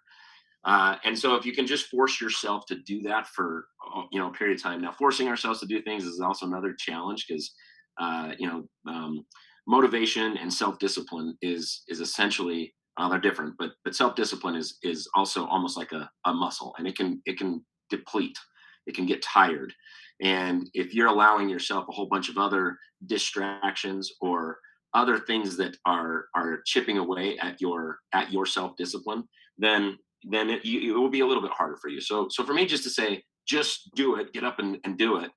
Uh, 0.63 0.95
and 1.03 1.17
so 1.17 1.35
if 1.35 1.45
you 1.45 1.53
can 1.53 1.65
just 1.65 1.87
force 1.87 2.21
yourself 2.21 2.65
to 2.67 2.75
do 2.85 3.01
that 3.01 3.27
for 3.27 3.65
uh, 3.95 4.03
you 4.11 4.19
know 4.19 4.27
a 4.27 4.33
period 4.33 4.57
of 4.57 4.63
time. 4.63 4.81
Now, 4.81 4.91
forcing 4.91 5.27
ourselves 5.27 5.59
to 5.61 5.65
do 5.65 5.81
things 5.81 6.03
is 6.03 6.19
also 6.19 6.45
another 6.45 6.75
challenge 6.77 7.25
because 7.27 7.51
uh, 7.99 8.33
you 8.37 8.47
know 8.47 8.67
um, 8.91 9.25
motivation 9.67 10.37
and 10.37 10.53
self 10.53 10.77
discipline 10.79 11.35
is 11.41 11.83
is 11.87 11.99
essentially 11.99 12.73
uh, 12.97 13.09
they're 13.09 13.19
different, 13.19 13.55
but 13.57 13.71
but 13.83 13.95
self 13.95 14.15
discipline 14.15 14.55
is 14.55 14.77
is 14.83 15.09
also 15.15 15.45
almost 15.47 15.77
like 15.77 15.91
a, 15.93 16.09
a 16.25 16.33
muscle, 16.33 16.75
and 16.77 16.87
it 16.87 16.95
can 16.95 17.21
it 17.25 17.37
can 17.37 17.65
deplete, 17.89 18.37
it 18.85 18.95
can 18.95 19.07
get 19.07 19.23
tired, 19.23 19.73
and 20.21 20.69
if 20.73 20.93
you're 20.93 21.07
allowing 21.07 21.49
yourself 21.49 21.85
a 21.89 21.91
whole 21.91 22.05
bunch 22.05 22.29
of 22.29 22.37
other 22.37 22.77
distractions 23.07 24.11
or 24.21 24.57
other 24.93 25.19
things 25.19 25.57
that 25.57 25.77
are 25.85 26.25
are 26.35 26.61
chipping 26.65 26.97
away 26.97 27.37
at 27.39 27.59
your 27.59 27.99
at 28.13 28.31
your 28.31 28.45
self 28.45 28.75
discipline, 28.77 29.23
then 29.57 29.97
then 30.23 30.49
it, 30.49 30.63
you, 30.63 30.95
it 30.95 30.99
will 30.99 31.09
be 31.09 31.21
a 31.21 31.25
little 31.25 31.41
bit 31.41 31.51
harder 31.51 31.77
for 31.77 31.89
you. 31.89 32.01
So 32.01 32.27
so 32.29 32.43
for 32.43 32.53
me, 32.53 32.65
just 32.65 32.83
to 32.83 32.89
say, 32.89 33.23
just 33.47 33.89
do 33.95 34.15
it, 34.17 34.33
get 34.33 34.43
up 34.43 34.59
and, 34.59 34.77
and 34.83 34.97
do 34.97 35.17
it. 35.17 35.31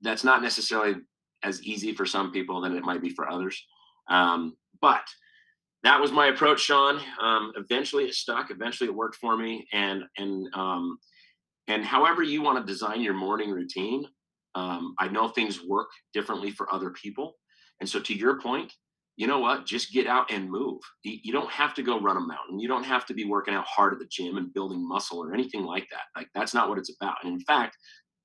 That's 0.00 0.24
not 0.24 0.42
necessarily 0.42 0.96
as 1.42 1.62
easy 1.62 1.92
for 1.92 2.06
some 2.06 2.32
people 2.32 2.60
than 2.60 2.76
it 2.76 2.84
might 2.84 3.02
be 3.02 3.10
for 3.10 3.28
others. 3.28 3.62
Um, 4.08 4.56
but 4.80 5.02
that 5.82 6.00
was 6.00 6.12
my 6.12 6.28
approach, 6.28 6.60
Sean. 6.60 7.00
Um, 7.20 7.52
eventually, 7.56 8.04
it 8.04 8.14
stuck. 8.14 8.50
Eventually, 8.50 8.88
it 8.88 8.94
worked 8.94 9.16
for 9.16 9.36
me. 9.36 9.66
And 9.72 10.04
and 10.16 10.48
um, 10.54 10.98
and 11.68 11.84
however 11.84 12.22
you 12.22 12.42
want 12.42 12.64
to 12.64 12.72
design 12.72 13.00
your 13.00 13.14
morning 13.14 13.50
routine, 13.50 14.06
um, 14.54 14.94
I 14.98 15.08
know 15.08 15.28
things 15.28 15.60
work 15.62 15.88
differently 16.12 16.50
for 16.50 16.72
other 16.72 16.90
people. 16.90 17.34
And 17.80 17.88
so, 17.88 18.00
to 18.00 18.14
your 18.14 18.40
point, 18.40 18.72
you 19.16 19.26
know 19.26 19.40
what? 19.40 19.66
Just 19.66 19.92
get 19.92 20.06
out 20.06 20.30
and 20.30 20.50
move. 20.50 20.80
You 21.04 21.32
don't 21.32 21.50
have 21.50 21.74
to 21.74 21.82
go 21.82 22.00
run 22.00 22.16
a 22.16 22.20
mountain. 22.20 22.58
You 22.58 22.68
don't 22.68 22.84
have 22.84 23.04
to 23.06 23.14
be 23.14 23.24
working 23.24 23.54
out 23.54 23.66
hard 23.66 23.92
at 23.92 23.98
the 23.98 24.08
gym 24.10 24.36
and 24.36 24.52
building 24.52 24.86
muscle 24.86 25.18
or 25.18 25.34
anything 25.34 25.64
like 25.64 25.86
that. 25.90 26.04
Like, 26.16 26.28
that's 26.34 26.54
not 26.54 26.68
what 26.68 26.78
it's 26.78 26.94
about. 26.98 27.16
And 27.22 27.32
in 27.32 27.40
fact, 27.40 27.76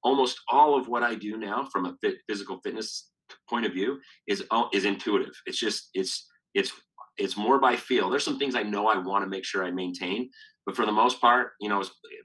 almost 0.04 0.40
all 0.50 0.78
of 0.78 0.88
what 0.88 1.04
I 1.04 1.16
do 1.16 1.38
now 1.38 1.66
from 1.72 1.86
a 1.86 1.96
fit, 2.02 2.16
physical 2.28 2.60
fitness 2.64 3.10
point 3.50 3.66
of 3.66 3.74
view 3.74 4.00
is 4.28 4.44
is 4.74 4.86
intuitive. 4.86 5.34
It's 5.46 5.60
just 5.60 5.90
it's 5.94 6.28
it's 6.54 6.72
it's 7.18 7.36
more 7.36 7.60
by 7.60 7.76
feel. 7.76 8.10
There's 8.10 8.24
some 8.24 8.40
things 8.40 8.56
I 8.56 8.64
know 8.64 8.88
I 8.88 8.98
want 8.98 9.24
to 9.24 9.30
make 9.30 9.44
sure 9.44 9.66
I 9.66 9.72
maintain, 9.72 10.30
but 10.66 10.76
for 10.76 10.86
the 10.86 10.92
most 10.92 11.20
part, 11.20 11.54
you 11.60 11.68
know, 11.70 11.84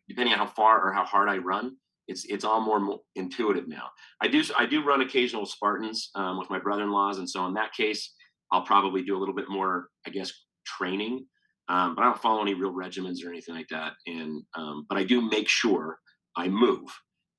depending 0.09 0.33
on 0.35 0.38
how 0.38 0.47
far 0.47 0.87
or 0.87 0.93
how 0.93 1.05
hard 1.05 1.29
I 1.29 1.38
run, 1.38 1.77
it's 2.09 2.25
it's 2.27 2.45
all 2.45 2.61
more 2.61 3.01
intuitive 3.15 3.69
now. 3.69 3.91
I 4.21 4.29
do 4.29 4.43
I 4.59 4.67
do 4.67 4.85
run 4.85 5.03
occasional 5.03 5.47
Spartans 5.47 6.11
um, 6.15 6.38
with 6.38 6.51
my 6.51 6.59
brother-in-laws, 6.59 7.19
and 7.19 7.29
so 7.29 7.47
in 7.47 7.55
that 7.55 7.73
case, 7.73 8.12
I'll 8.51 8.62
probably 8.62 9.03
do 9.03 9.17
a 9.17 9.21
little 9.21 9.35
bit 9.35 9.49
more, 9.49 9.88
I 10.07 10.11
guess, 10.11 10.33
training. 10.67 11.27
Um, 11.69 11.95
but 11.95 12.03
I 12.03 12.07
don't 12.07 12.21
follow 12.21 12.43
any 12.43 12.55
real 12.55 12.75
regimens 12.75 13.25
or 13.25 13.29
anything 13.29 13.55
like 13.55 13.69
that. 13.71 13.93
And 14.07 14.43
um, 14.57 14.87
but 14.88 14.99
I 14.99 15.05
do 15.05 15.21
make 15.21 15.49
sure 15.49 15.99
I 16.37 16.49
move, 16.49 16.88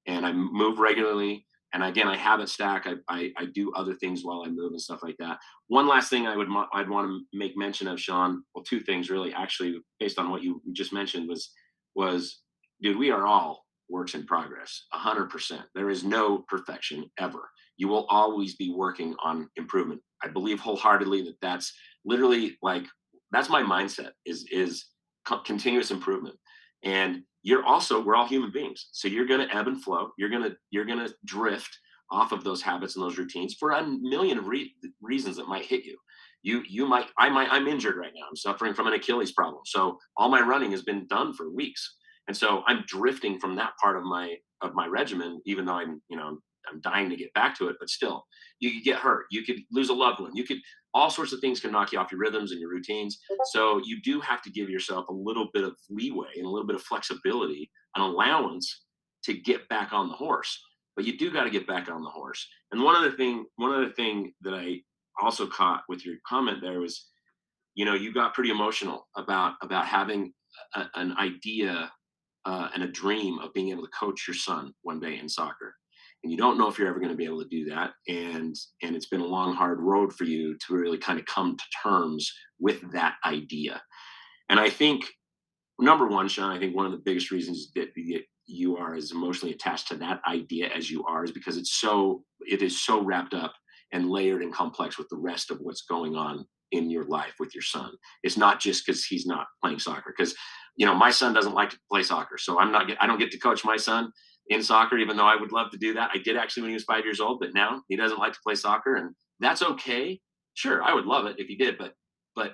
and 0.08 0.26
I 0.26 0.32
move 0.32 0.80
regularly. 0.80 1.46
And 1.74 1.84
again, 1.84 2.08
I 2.08 2.16
habit 2.16 2.50
stack. 2.50 2.86
I, 2.86 2.94
I, 3.10 3.32
I 3.36 3.46
do 3.46 3.74
other 3.74 3.96
things 3.96 4.24
while 4.24 4.44
I 4.46 4.50
move 4.50 4.74
and 4.74 4.82
stuff 4.82 5.02
like 5.02 5.18
that. 5.18 5.40
One 5.70 5.88
last 5.88 6.08
thing 6.10 6.28
I 6.28 6.38
would 6.38 6.48
I'd 6.72 6.90
want 6.90 7.08
to 7.08 7.38
make 7.38 7.58
mention 7.58 7.88
of, 7.88 8.00
Sean. 8.00 8.44
Well, 8.54 8.64
two 8.64 8.80
things 8.80 9.10
really, 9.10 9.34
actually, 9.34 9.80
based 10.00 10.20
on 10.20 10.30
what 10.30 10.44
you 10.44 10.62
just 10.74 10.94
mentioned 10.94 11.28
was 11.28 11.52
was, 11.96 12.42
dude, 12.82 12.98
we 12.98 13.10
are 13.12 13.26
all 13.26 13.63
works 13.94 14.16
in 14.16 14.26
progress 14.26 14.86
100% 14.94 15.64
there 15.76 15.90
is 15.90 16.04
no 16.04 16.40
perfection 16.50 17.06
ever. 17.20 17.50
You 17.78 17.88
will 17.88 18.06
always 18.10 18.56
be 18.56 18.74
working 18.74 19.16
on 19.24 19.50
improvement. 19.56 20.02
I 20.24 20.28
believe 20.28 20.60
wholeheartedly 20.60 21.22
that 21.24 21.38
that's 21.42 21.72
literally 22.04 22.58
like 22.62 22.86
that's 23.32 23.50
my 23.50 23.62
mindset 23.62 24.12
is 24.26 24.46
is 24.52 24.86
continuous 25.26 25.92
improvement. 25.92 26.36
And 26.84 27.22
you're 27.44 27.66
also 27.66 28.04
we're 28.04 28.16
all 28.16 28.28
human 28.28 28.52
beings. 28.52 28.88
So 28.92 29.08
you're 29.08 29.28
going 29.28 29.48
to 29.48 29.56
ebb 29.56 29.68
and 29.68 29.82
flow. 29.82 30.10
You're 30.18 30.30
going 30.30 30.44
to 30.44 30.56
you're 30.72 30.86
going 30.86 31.06
to 31.06 31.14
drift 31.26 31.78
off 32.12 32.32
of 32.32 32.44
those 32.44 32.62
habits 32.62 32.96
and 32.96 33.04
those 33.04 33.18
routines 33.18 33.56
for 33.60 33.72
a 33.72 33.86
million 33.86 34.38
of 34.38 34.48
re- 34.48 34.76
reasons 35.02 35.38
that 35.38 35.48
might 35.48 35.66
hit 35.66 35.84
you. 35.86 35.98
You 36.42 36.62
you 36.68 36.86
might 36.86 37.08
i 37.18 37.30
might 37.30 37.50
i'm 37.52 37.68
injured 37.68 37.98
right 37.98 38.12
now. 38.16 38.26
I'm 38.30 38.36
suffering 38.36 38.74
from 38.74 38.88
an 38.88 38.94
achilles 38.94 39.32
problem. 39.32 39.64
So 39.66 39.98
all 40.18 40.30
my 40.30 40.42
running 40.42 40.72
has 40.72 40.84
been 40.84 41.08
done 41.08 41.34
for 41.34 41.50
weeks 41.50 41.96
and 42.28 42.36
so 42.36 42.64
i'm 42.68 42.84
drifting 42.88 43.40
from 43.40 43.56
that 43.56 43.74
part 43.82 43.98
of 43.98 44.04
my 44.04 44.36
of 44.62 44.74
my 44.74 44.88
regimen 44.88 45.42
even 45.46 45.66
though 45.66 45.74
i'm 45.74 46.02
you 46.10 46.18
know 46.18 46.38
i'm 46.70 46.82
dying 46.82 47.10
to 47.10 47.16
get 47.16 47.34
back 47.34 47.58
to 47.58 47.68
it 47.68 47.76
but 47.80 47.90
still 47.90 48.24
you 48.60 48.72
could 48.72 48.84
get 48.84 49.00
hurt 49.00 49.26
you 49.32 49.44
could 49.44 49.58
lose 49.72 49.90
a 49.90 49.94
loved 49.94 50.20
one 50.20 50.36
you 50.36 50.44
could 50.44 50.58
all 50.96 51.10
sorts 51.10 51.34
of 51.34 51.40
things 51.40 51.60
can 51.60 51.72
knock 51.72 51.92
you 51.92 51.98
off 51.98 52.12
your 52.12 52.20
rhythms 52.20 52.52
and 52.52 52.62
your 52.62 52.70
routines. 52.70 53.18
So 53.52 53.82
you 53.84 54.00
do 54.04 54.22
have 54.22 54.44
to 54.44 54.52
give 54.52 54.70
yourself 54.70 55.08
a 55.10 55.12
little 55.12 55.50
bit 55.52 55.64
of 55.64 55.76
leeway 55.90 56.28
and 56.36 56.46
a 56.46 56.48
little 56.48 56.68
bit 56.68 56.76
of 56.76 56.84
flexibility 56.84 57.72
an 57.96 58.04
allowance 58.04 58.84
to 59.24 59.34
get 59.34 59.68
back 59.70 59.92
on 59.92 60.08
the 60.08 60.14
horse 60.14 60.56
but 60.96 61.06
you 61.06 61.18
do 61.18 61.32
got 61.32 61.44
to 61.44 61.50
get 61.50 61.68
back 61.68 61.90
on 61.90 62.04
the 62.04 62.10
horse. 62.10 62.48
And 62.72 62.82
one 62.82 62.96
other 62.96 63.12
thing 63.12 63.46
one 63.56 63.74
other 63.74 63.92
thing 63.92 64.34
that 64.42 64.54
i 64.54 64.80
also 65.22 65.46
caught 65.46 65.84
with 65.88 66.06
your 66.06 66.16
comment 66.28 66.60
there 66.62 66.80
was 66.80 67.10
you 67.76 67.86
know 67.86 67.94
you 67.94 68.12
got 68.12 68.34
pretty 68.34 68.50
emotional 68.50 69.08
about 69.16 69.54
about 69.62 69.86
having 69.86 70.34
a, 70.76 70.86
an 70.96 71.16
idea 71.18 71.92
uh, 72.46 72.70
and 72.74 72.84
a 72.84 72.88
dream 72.88 73.40
of 73.40 73.54
being 73.54 73.70
able 73.70 73.84
to 73.84 73.90
coach 73.90 74.28
your 74.28 74.36
son 74.36 74.74
one 74.82 75.00
day 75.00 75.18
in 75.18 75.30
soccer. 75.30 75.76
And 76.24 76.32
you 76.32 76.38
don't 76.38 76.58
know 76.58 76.70
if 76.70 76.78
you're 76.78 76.88
ever 76.88 77.00
going 77.00 77.12
to 77.12 77.18
be 77.18 77.26
able 77.26 77.44
to 77.44 77.50
do 77.50 77.66
that 77.66 77.92
and 78.08 78.56
and 78.82 78.96
it's 78.96 79.08
been 79.08 79.22
a 79.22 79.26
long 79.26 79.54
hard 79.54 79.80
road 79.82 80.14
for 80.14 80.24
you 80.24 80.58
to 80.66 80.74
really 80.74 80.98
kind 80.98 81.20
of 81.20 81.26
come 81.26 81.58
to 81.58 81.64
terms 81.84 82.32
with 82.60 82.80
that 82.94 83.16
idea. 83.26 83.82
And 84.50 84.60
i 84.60 84.70
think 84.70 85.06
number 85.80 86.08
one 86.08 86.28
sean 86.28 86.52
i 86.52 86.60
think 86.60 86.76
one 86.76 86.86
of 86.86 86.92
the 86.92 86.98
biggest 87.00 87.32
reasons 87.32 87.72
that 87.76 87.90
you 88.46 88.78
are 88.78 88.96
as 88.96 89.12
emotionally 89.12 89.54
attached 89.54 89.88
to 89.88 89.96
that 89.96 90.22
idea 90.28 90.68
as 90.68 90.90
you 90.90 91.04
are 91.06 91.24
is 91.24 91.32
because 91.32 91.58
it's 91.58 91.74
so 91.74 92.24
it 92.42 92.62
is 92.62 92.82
so 92.82 93.02
wrapped 93.02 93.34
up 93.34 93.54
and 93.92 94.10
layered 94.10 94.42
and 94.42 94.54
complex 94.54 94.98
with 94.98 95.08
the 95.10 95.18
rest 95.18 95.52
of 95.52 95.60
what's 95.60 95.84
going 95.84 96.16
on 96.16 96.46
in 96.72 96.90
your 96.90 97.06
life 97.06 97.36
with 97.40 97.54
your 97.54 97.62
son. 97.62 97.92
It's 98.24 98.38
not 98.38 98.60
just 98.60 98.86
because 98.86 99.06
he's 99.06 99.28
not 99.28 99.46
playing 99.62 99.80
soccer 99.80 100.14
because 100.18 100.36
you 100.76 100.86
know, 100.86 100.96
my 100.96 101.12
son 101.12 101.34
doesn't 101.34 101.54
like 101.54 101.70
to 101.72 101.80
play 101.90 102.04
soccer, 102.04 102.38
so 102.38 102.60
I'm 102.60 102.72
not. 102.72 102.90
I 103.00 103.08
don't 103.08 103.20
get 103.20 103.32
to 103.32 103.40
coach 103.40 103.64
my 103.64 103.78
son 103.78 104.12
in 104.50 104.64
soccer, 104.64 104.98
even 104.98 105.18
though 105.18 105.26
I 105.26 105.36
would 105.36 105.52
love 105.52 105.72
to 105.72 105.78
do 105.78 105.94
that. 105.94 106.12
I 106.14 106.18
did 106.18 106.38
actually 106.38 106.64
when 106.64 106.72
he 106.72 106.76
was 106.76 106.84
five 106.84 107.06
years 107.06 107.20
old, 107.20 107.40
but 107.40 107.54
now 107.54 107.82
he 107.90 107.96
doesn't 107.96 108.20
like 108.20 108.34
to 108.34 108.40
play 108.44 108.56
soccer, 108.56 108.96
and 108.96 109.16
that's 109.40 109.62
okay. 109.62 110.20
Sure, 110.56 110.84
I 110.84 110.94
would 110.94 111.06
love 111.06 111.26
it 111.26 111.40
if 111.40 111.48
he 111.48 111.56
did, 111.56 111.78
but 111.78 111.94
but 112.36 112.54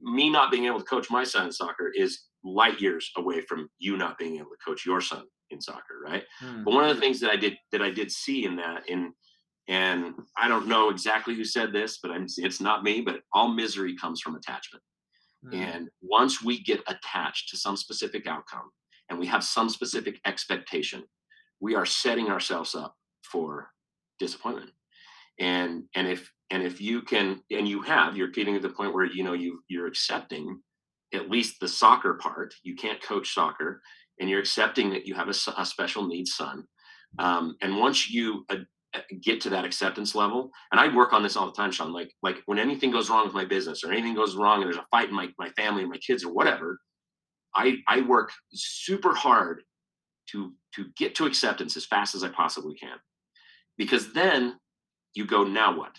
me 0.00 0.30
not 0.30 0.50
being 0.50 0.66
able 0.66 0.78
to 0.78 0.84
coach 0.84 1.10
my 1.10 1.24
son 1.24 1.46
in 1.46 1.52
soccer 1.52 1.90
is 1.94 2.24
light 2.44 2.80
years 2.80 3.10
away 3.16 3.40
from 3.40 3.68
you 3.78 3.96
not 3.96 4.16
being 4.16 4.36
able 4.36 4.50
to 4.50 4.64
coach 4.64 4.86
your 4.86 5.00
son 5.00 5.24
in 5.50 5.60
soccer, 5.60 6.00
right? 6.04 6.24
Hmm. 6.40 6.64
But 6.64 6.74
one 6.74 6.88
of 6.88 6.94
the 6.94 7.00
things 7.00 7.20
that 7.20 7.30
I 7.30 7.36
did 7.36 7.56
that 7.72 7.82
I 7.82 7.90
did 7.90 8.10
see 8.10 8.44
in 8.44 8.56
that 8.56 8.88
in 8.88 9.12
and 9.68 10.14
I 10.36 10.48
don't 10.48 10.66
know 10.66 10.88
exactly 10.88 11.34
who 11.34 11.44
said 11.44 11.72
this, 11.72 11.98
but 12.02 12.10
I'm, 12.10 12.26
it's 12.38 12.60
not 12.60 12.82
me. 12.82 13.02
But 13.02 13.20
all 13.34 13.48
misery 13.48 13.94
comes 13.96 14.20
from 14.20 14.34
attachment. 14.34 14.82
Hmm. 15.50 15.54
And 15.54 15.88
once 16.02 16.42
we 16.42 16.62
get 16.62 16.82
attached 16.86 17.48
to 17.50 17.56
some 17.56 17.76
specific 17.76 18.26
outcome 18.26 18.70
and 19.08 19.18
we 19.18 19.26
have 19.26 19.44
some 19.44 19.68
specific 19.68 20.20
expectation, 20.24 21.04
we 21.60 21.74
are 21.74 21.86
setting 21.86 22.28
ourselves 22.28 22.74
up 22.74 22.94
for 23.22 23.70
disappointment. 24.18 24.70
And 25.40 25.84
and 25.94 26.08
if 26.08 26.30
and 26.50 26.62
if 26.62 26.80
you 26.80 27.02
can 27.02 27.42
and 27.50 27.68
you 27.68 27.82
have, 27.82 28.16
you're 28.16 28.28
getting 28.28 28.54
to 28.54 28.60
the 28.60 28.74
point 28.74 28.94
where 28.94 29.04
you 29.04 29.22
know 29.22 29.34
you 29.34 29.60
you're 29.68 29.86
accepting 29.86 30.60
at 31.14 31.30
least 31.30 31.60
the 31.60 31.68
soccer 31.68 32.14
part. 32.14 32.54
You 32.62 32.74
can't 32.74 33.02
coach 33.02 33.34
soccer, 33.34 33.80
and 34.20 34.28
you're 34.28 34.40
accepting 34.40 34.90
that 34.90 35.06
you 35.06 35.14
have 35.14 35.28
a 35.28 35.64
special 35.64 36.06
needs 36.06 36.34
son. 36.34 36.64
Um, 37.18 37.56
and 37.62 37.78
once 37.78 38.10
you 38.10 38.44
uh, 38.50 38.56
get 39.20 39.40
to 39.42 39.50
that 39.50 39.64
acceptance 39.64 40.14
level, 40.14 40.50
and 40.72 40.80
I 40.80 40.94
work 40.94 41.12
on 41.12 41.22
this 41.22 41.36
all 41.36 41.46
the 41.46 41.52
time, 41.52 41.70
Sean. 41.70 41.92
Like 41.92 42.12
like 42.22 42.38
when 42.46 42.58
anything 42.58 42.90
goes 42.90 43.10
wrong 43.10 43.24
with 43.24 43.34
my 43.34 43.44
business 43.44 43.84
or 43.84 43.92
anything 43.92 44.14
goes 44.14 44.36
wrong, 44.36 44.62
and 44.62 44.66
there's 44.66 44.82
a 44.82 44.86
fight 44.90 45.08
in 45.08 45.14
my 45.14 45.28
my 45.38 45.50
family 45.50 45.82
and 45.82 45.90
my 45.90 45.98
kids 45.98 46.24
or 46.24 46.32
whatever, 46.32 46.78
I 47.54 47.78
I 47.86 48.00
work 48.02 48.32
super 48.52 49.14
hard 49.14 49.62
to 50.30 50.54
to 50.74 50.86
get 50.96 51.14
to 51.16 51.26
acceptance 51.26 51.76
as 51.76 51.86
fast 51.86 52.14
as 52.14 52.22
I 52.22 52.28
possibly 52.28 52.74
can, 52.74 52.96
because 53.76 54.12
then 54.12 54.58
you 55.14 55.26
go 55.26 55.44
now 55.44 55.76
what? 55.76 55.96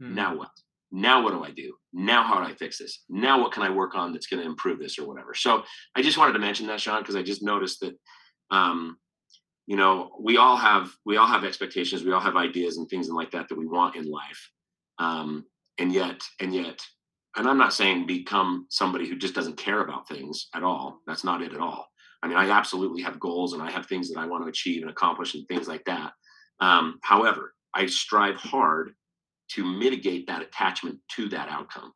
Hmm. 0.00 0.14
now 0.14 0.36
what? 0.36 0.50
Now 0.90 1.22
what 1.22 1.32
do 1.32 1.42
i 1.42 1.50
do? 1.50 1.74
Now 1.92 2.22
how 2.22 2.40
do 2.40 2.46
i 2.46 2.54
fix 2.54 2.78
this? 2.78 3.04
Now 3.08 3.40
what 3.40 3.52
can 3.52 3.62
i 3.62 3.70
work 3.70 3.94
on 3.94 4.12
that's 4.12 4.26
going 4.26 4.40
to 4.42 4.48
improve 4.48 4.78
this 4.78 4.98
or 4.98 5.06
whatever? 5.06 5.34
So 5.34 5.64
i 5.96 6.02
just 6.02 6.18
wanted 6.18 6.34
to 6.34 6.38
mention 6.38 6.66
that 6.68 6.80
sean 6.80 7.00
because 7.00 7.16
i 7.16 7.22
just 7.22 7.42
noticed 7.42 7.80
that 7.80 7.94
um 8.50 8.96
you 9.66 9.76
know 9.76 10.10
we 10.20 10.36
all 10.36 10.56
have 10.56 10.90
we 11.04 11.16
all 11.16 11.26
have 11.26 11.44
expectations 11.44 12.04
we 12.04 12.12
all 12.12 12.20
have 12.20 12.36
ideas 12.36 12.78
and 12.78 12.88
things 12.88 13.08
and 13.08 13.16
like 13.16 13.30
that 13.30 13.48
that 13.48 13.58
we 13.58 13.66
want 13.66 13.96
in 13.96 14.10
life. 14.10 14.50
Um 14.98 15.44
and 15.78 15.92
yet 15.92 16.20
and 16.40 16.54
yet 16.54 16.80
and 17.36 17.48
i'm 17.48 17.58
not 17.58 17.74
saying 17.74 18.06
become 18.06 18.66
somebody 18.70 19.08
who 19.08 19.16
just 19.16 19.34
doesn't 19.34 19.56
care 19.56 19.80
about 19.80 20.08
things 20.08 20.48
at 20.54 20.62
all. 20.62 21.00
That's 21.06 21.24
not 21.24 21.42
it 21.42 21.52
at 21.52 21.60
all. 21.60 21.86
I 22.22 22.28
mean 22.28 22.36
i 22.36 22.48
absolutely 22.50 23.02
have 23.02 23.20
goals 23.20 23.52
and 23.52 23.62
i 23.62 23.70
have 23.70 23.86
things 23.86 24.08
that 24.10 24.20
i 24.20 24.26
want 24.26 24.44
to 24.44 24.48
achieve 24.48 24.82
and 24.82 24.90
accomplish 24.90 25.34
and 25.34 25.46
things 25.48 25.68
like 25.68 25.84
that. 25.86 26.12
Um 26.60 26.98
however 27.02 27.54
i 27.74 27.86
strive 27.86 28.36
hard 28.36 28.94
to 29.50 29.64
mitigate 29.64 30.26
that 30.26 30.42
attachment 30.42 30.98
to 31.16 31.28
that 31.28 31.48
outcome. 31.48 31.92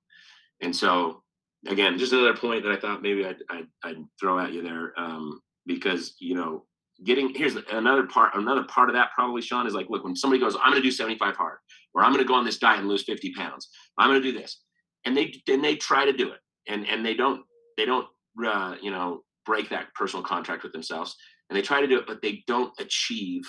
And 0.61 0.75
so, 0.75 1.23
again, 1.67 1.99
just 1.99 2.13
another 2.13 2.37
point 2.37 2.63
that 2.65 2.73
I 2.73 2.77
thought 2.77 3.03
maybe 3.03 3.25
I'd, 3.25 3.39
I'd, 3.51 3.67
I'd 3.85 4.05
throw 4.21 4.39
at 4.39 4.53
you 4.53 4.63
there, 4.63 4.93
um, 4.97 5.41
because 5.67 6.15
you 6.19 6.35
know, 6.35 6.65
getting 7.05 7.35
here's 7.35 7.57
another 7.71 8.07
part. 8.07 8.35
Another 8.35 8.65
part 8.65 8.89
of 8.89 8.95
that 8.95 9.11
probably, 9.15 9.43
Sean, 9.43 9.67
is 9.67 9.75
like, 9.75 9.89
look, 9.89 10.05
when 10.05 10.17
somebody 10.17 10.41
goes, 10.41 10.57
"I'm 10.57 10.71
going 10.71 10.83
to 10.83 10.89
do 10.89 10.91
75 10.91 11.37
hard," 11.37 11.59
or 11.95 12.03
"I'm 12.03 12.13
going 12.13 12.25
to 12.25 12.29
go 12.29 12.35
on 12.35 12.45
this 12.45 12.59
diet 12.59 12.81
and 12.81 12.89
lose 12.89 13.05
50 13.05 13.33
pounds," 13.33 13.69
I'm 13.99 14.09
going 14.09 14.23
to 14.23 14.33
do 14.33 14.39
this, 14.39 14.63
and 15.05 15.17
they 15.17 15.35
then 15.47 15.63
they 15.63 15.77
try 15.77 16.05
to 16.05 16.13
do 16.13 16.33
it, 16.33 16.41
and 16.67 16.87
and 16.87 17.05
they 17.05 17.15
don't 17.15 17.43
they 17.77 17.85
don't 17.85 18.07
uh, 18.45 18.77
you 18.81 18.91
know 18.91 19.23
break 19.47 19.69
that 19.71 19.95
personal 19.95 20.25
contract 20.25 20.63
with 20.63 20.73
themselves, 20.73 21.17
and 21.49 21.57
they 21.57 21.63
try 21.63 21.81
to 21.81 21.87
do 21.87 21.99
it, 21.99 22.07
but 22.07 22.23
they 22.23 22.43
don't 22.47 22.73
achieve 22.79 23.43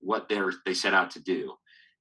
what 0.00 0.28
they're 0.28 0.52
they 0.64 0.74
set 0.74 0.94
out 0.94 1.10
to 1.12 1.20
do. 1.20 1.52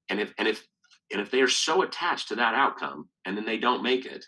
And 0.10 0.20
if 0.20 0.34
and 0.38 0.48
if 0.48 0.66
and 1.12 1.22
if 1.22 1.32
they 1.32 1.42
are 1.42 1.48
so 1.48 1.82
attached 1.82 2.30
to 2.30 2.36
that 2.36 2.56
outcome 2.56 3.10
and 3.26 3.38
then 3.38 3.46
they 3.46 3.58
don't 3.58 3.84
make 3.84 4.06
it 4.06 4.26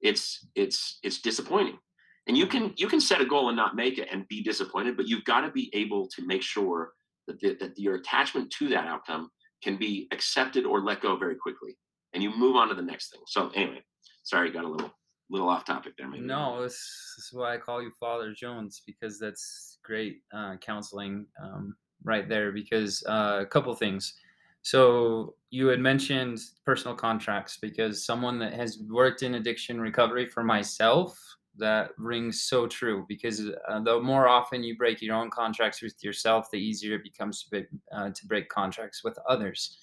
it's 0.00 0.46
it's 0.54 0.98
it's 1.02 1.20
disappointing 1.20 1.78
and 2.26 2.36
you 2.36 2.46
can 2.46 2.72
you 2.76 2.88
can 2.88 3.00
set 3.00 3.20
a 3.20 3.26
goal 3.26 3.48
and 3.48 3.56
not 3.56 3.76
make 3.76 3.98
it 3.98 4.08
and 4.10 4.26
be 4.28 4.42
disappointed 4.42 4.96
but 4.96 5.06
you've 5.06 5.24
got 5.24 5.40
to 5.40 5.50
be 5.50 5.70
able 5.72 6.08
to 6.08 6.26
make 6.26 6.42
sure 6.42 6.92
that, 7.26 7.40
the, 7.40 7.56
that 7.60 7.78
your 7.78 7.96
attachment 7.96 8.50
to 8.50 8.68
that 8.68 8.86
outcome 8.86 9.30
can 9.62 9.76
be 9.76 10.08
accepted 10.12 10.64
or 10.64 10.80
let 10.80 11.00
go 11.00 11.16
very 11.16 11.36
quickly 11.36 11.76
and 12.14 12.22
you 12.22 12.30
move 12.36 12.56
on 12.56 12.68
to 12.68 12.74
the 12.74 12.82
next 12.82 13.10
thing 13.10 13.20
so 13.26 13.50
anyway 13.54 13.82
sorry 14.24 14.50
got 14.50 14.64
a 14.64 14.68
little 14.68 14.92
little 15.30 15.48
off 15.48 15.64
topic 15.64 15.94
there 15.96 16.08
maybe 16.08 16.24
No, 16.24 16.62
this, 16.62 16.74
this 17.16 17.26
is 17.26 17.32
why 17.32 17.54
I 17.54 17.58
call 17.58 17.82
you 17.82 17.90
Father 17.98 18.32
Jones 18.32 18.82
because 18.86 19.18
that's 19.18 19.78
great 19.84 20.20
uh, 20.32 20.56
counseling 20.56 21.26
um, 21.42 21.74
right 22.04 22.28
there. 22.28 22.52
Because 22.52 23.02
uh, 23.08 23.38
a 23.40 23.46
couple 23.46 23.74
things. 23.74 24.14
So 24.62 25.34
you 25.50 25.68
had 25.68 25.80
mentioned 25.80 26.40
personal 26.64 26.96
contracts 26.96 27.58
because 27.60 28.04
someone 28.04 28.38
that 28.40 28.52
has 28.54 28.80
worked 28.88 29.22
in 29.22 29.34
addiction 29.34 29.80
recovery 29.80 30.26
for 30.26 30.42
myself 30.42 31.16
that 31.58 31.90
rings 31.98 32.42
so 32.42 32.66
true 32.66 33.04
because 33.08 33.42
uh, 33.68 33.80
the 33.80 34.00
more 34.00 34.28
often 34.28 34.62
you 34.62 34.76
break 34.76 35.00
your 35.02 35.16
own 35.16 35.30
contracts 35.30 35.82
with 35.82 35.94
yourself 36.02 36.48
the 36.50 36.58
easier 36.58 36.96
it 36.96 37.04
becomes 37.04 37.42
to 37.42 37.50
break, 37.50 37.66
uh, 37.92 38.10
to 38.10 38.26
break 38.26 38.48
contracts 38.48 39.02
with 39.04 39.18
others. 39.28 39.78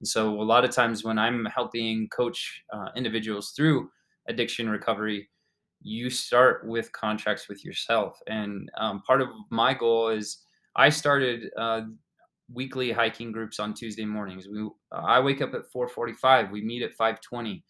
And 0.00 0.08
so 0.08 0.40
a 0.40 0.42
lot 0.42 0.64
of 0.64 0.70
times 0.70 1.04
when 1.04 1.18
i'm 1.18 1.44
helping 1.46 2.08
coach 2.08 2.62
uh, 2.72 2.88
individuals 2.96 3.52
through 3.56 3.90
addiction 4.28 4.68
recovery 4.68 5.28
you 5.84 6.10
start 6.10 6.64
with 6.66 6.92
contracts 6.92 7.48
with 7.48 7.64
yourself. 7.64 8.16
And 8.28 8.70
um, 8.76 9.02
part 9.02 9.20
of 9.20 9.28
my 9.50 9.74
goal 9.74 10.08
is 10.08 10.38
i 10.76 10.88
started 10.88 11.50
uh, 11.56 11.82
weekly 12.52 12.92
hiking 12.92 13.32
groups 13.32 13.58
on 13.60 13.74
tuesday 13.74 14.04
mornings. 14.04 14.48
We 14.48 14.68
i 14.92 15.20
wake 15.20 15.40
up 15.40 15.54
at 15.54 15.72
4.45 15.74 16.50
we 16.50 16.62
meet 16.62 16.82
at 16.82 16.96
5.20 16.96 17.62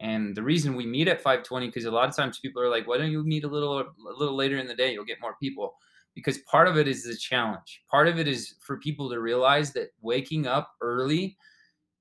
and 0.00 0.36
the 0.36 0.42
reason 0.42 0.76
we 0.76 0.86
meet 0.86 1.08
at 1.08 1.20
5:20 1.20 1.66
because 1.68 1.84
a 1.84 1.90
lot 1.90 2.08
of 2.08 2.16
times 2.16 2.38
people 2.38 2.62
are 2.62 2.68
like, 2.70 2.86
"Why 2.86 2.98
don't 2.98 3.10
you 3.10 3.24
meet 3.24 3.44
a 3.44 3.48
little 3.48 3.80
a 3.80 3.86
little 4.16 4.36
later 4.36 4.58
in 4.58 4.66
the 4.66 4.74
day? 4.74 4.92
You'll 4.92 5.04
get 5.04 5.20
more 5.20 5.36
people." 5.40 5.76
Because 6.14 6.38
part 6.38 6.66
of 6.68 6.76
it 6.76 6.88
is 6.88 7.04
the 7.04 7.16
challenge. 7.16 7.82
Part 7.90 8.08
of 8.08 8.18
it 8.18 8.26
is 8.26 8.54
for 8.60 8.78
people 8.78 9.08
to 9.10 9.20
realize 9.20 9.72
that 9.74 9.90
waking 10.00 10.46
up 10.46 10.74
early 10.80 11.38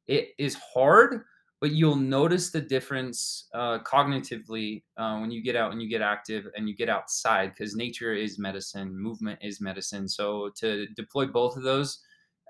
it 0.08 0.30
is 0.38 0.56
hard, 0.56 1.24
but 1.60 1.72
you'll 1.72 1.96
notice 1.96 2.52
the 2.52 2.62
difference 2.62 3.48
uh, 3.54 3.80
cognitively 3.80 4.84
uh, 4.98 5.18
when 5.20 5.32
you 5.32 5.42
get 5.44 5.56
out 5.56 5.72
and 5.72 5.82
you 5.82 5.90
get 5.90 6.02
active 6.02 6.48
and 6.56 6.70
you 6.70 6.76
get 6.76 6.90
outside 6.90 7.50
because 7.50 7.76
nature 7.76 8.14
is 8.14 8.38
medicine, 8.40 8.96
movement 8.98 9.40
is 9.42 9.60
medicine. 9.60 10.08
So 10.08 10.52
to 10.58 10.88
deploy 10.96 11.26
both 11.26 11.58
of 11.58 11.64
those 11.64 12.00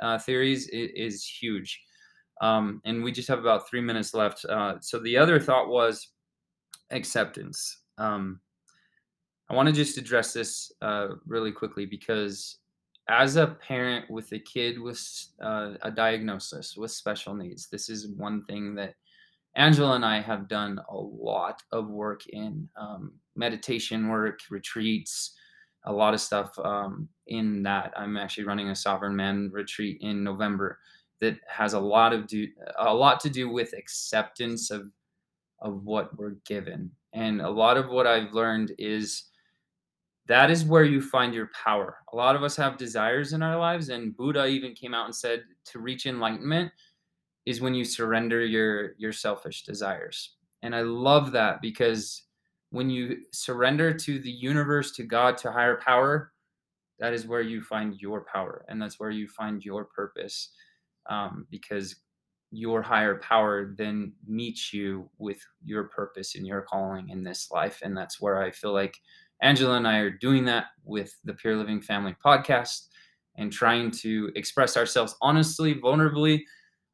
uh, 0.02 0.20
theories 0.20 0.68
is, 0.68 0.92
is 0.96 1.26
huge. 1.26 1.82
Um, 2.42 2.82
and 2.86 3.04
we 3.04 3.12
just 3.12 3.28
have 3.28 3.40
about 3.40 3.70
three 3.70 3.82
minutes 3.82 4.14
left. 4.14 4.46
Uh, 4.46 4.76
so 4.80 5.00
the 5.00 5.18
other 5.18 5.40
thought 5.40 5.70
was 5.70 6.10
acceptance. 6.92 7.82
Um, 7.98 8.40
I 9.50 9.56
want 9.56 9.68
to 9.68 9.74
just 9.74 9.98
address 9.98 10.34
this 10.34 10.72
uh, 10.82 11.10
really 11.26 11.52
quickly 11.52 11.86
because 11.86 12.60
as 13.10 13.38
a 13.38 13.48
parent 13.48 14.10
with 14.10 14.32
a 14.34 14.40
kid 14.40 14.80
with 14.80 15.02
uh, 15.42 15.74
a 15.82 15.92
diagnosis 15.92 16.76
with 16.76 16.92
special 16.92 17.34
needs, 17.34 17.70
this 17.70 17.90
is 17.90 18.10
one 18.10 18.44
thing 18.46 18.76
that 18.76 18.96
Angela 19.56 19.96
and 19.96 20.06
I 20.06 20.20
have 20.20 20.48
done 20.48 20.80
a 20.90 20.96
lot 20.96 21.62
of 21.72 21.88
work 21.88 22.28
in 22.28 22.70
um, 22.76 23.14
meditation 23.36 24.10
work, 24.10 24.40
retreats, 24.52 25.34
a 25.86 25.92
lot 25.92 26.14
of 26.14 26.22
stuff 26.22 26.58
um, 26.60 27.08
in 27.28 27.64
that. 27.64 27.94
I'm 27.96 28.18
actually 28.18 28.44
running 28.44 28.70
a 28.70 28.76
sovereign 28.76 29.16
man 29.16 29.50
retreat 29.54 30.00
in 30.02 30.24
November 30.24 30.78
that 31.22 31.38
has 31.48 31.74
a 31.74 31.80
lot 31.80 32.14
of 32.14 32.28
do 32.28 32.48
a 32.78 32.94
lot 32.94 33.20
to 33.22 33.30
do 33.30 33.50
with 33.50 33.74
acceptance 33.74 34.72
of 34.72 34.92
of 35.60 35.84
what 35.84 36.16
we're 36.18 36.36
given. 36.46 36.92
And 37.14 37.42
a 37.42 37.50
lot 37.50 37.78
of 37.78 37.90
what 37.90 38.08
i've 38.08 38.34
learned 38.34 38.74
is 38.78 39.24
that 40.28 40.52
is 40.52 40.66
where 40.66 40.84
you 40.84 41.02
find 41.02 41.34
your 41.34 41.50
power. 41.54 42.00
A 42.12 42.16
lot 42.16 42.36
of 42.36 42.44
us 42.44 42.58
have 42.58 42.78
desires 42.78 43.34
in 43.34 43.42
our 43.42 43.58
lives 43.58 43.90
and 43.90 44.16
buddha 44.16 44.46
even 44.46 44.74
came 44.74 44.94
out 44.94 45.06
and 45.06 45.16
said 45.16 45.44
to 45.66 45.80
reach 45.80 46.06
enlightenment 46.06 46.72
is 47.46 47.62
when 47.62 47.74
you 47.74 47.86
surrender 47.86 48.46
your 48.46 48.94
your 48.98 49.14
selfish 49.14 49.64
desires. 49.64 50.36
And 50.64 50.76
i 50.76 50.82
love 50.82 51.32
that 51.32 51.62
because 51.62 52.24
when 52.70 52.90
you 52.90 53.20
surrender 53.32 53.94
to 53.94 54.20
the 54.20 54.30
universe 54.30 54.92
to 54.92 55.04
god 55.04 55.38
to 55.38 55.52
higher 55.52 55.78
power 55.78 56.34
that 57.00 57.14
is 57.14 57.28
where 57.28 57.42
you 57.42 57.62
find 57.62 58.02
your 58.02 58.26
power 58.32 58.66
and 58.68 58.82
that's 58.82 59.00
where 59.00 59.12
you 59.12 59.28
find 59.28 59.64
your 59.64 59.86
purpose 59.86 60.50
um, 61.10 61.48
because 61.50 61.96
your 62.52 62.82
higher 62.82 63.16
power 63.20 63.74
then 63.78 64.14
meets 64.26 64.74
you 64.74 65.10
with 65.18 65.40
your 65.64 65.86
purpose 65.86 66.36
and 66.36 66.48
your 66.48 66.62
calling 66.62 67.10
in 67.10 67.24
this 67.24 67.52
life. 67.52 67.80
And 67.84 67.96
that's 67.96 68.22
where 68.22 68.42
I 68.42 68.52
feel 68.52 68.74
like 68.74 68.98
Angela 69.42 69.78
and 69.78 69.88
I 69.88 69.98
are 69.98 70.10
doing 70.10 70.46
that 70.46 70.68
with 70.84 71.16
the 71.26 71.34
Pure 71.34 71.58
Living 71.58 71.82
Family 71.82 72.16
podcast 72.26 72.88
and 73.36 73.52
trying 73.52 73.92
to 73.92 74.32
express 74.36 74.78
ourselves 74.78 75.16
honestly, 75.22 75.76
vulnerably, 75.76 76.42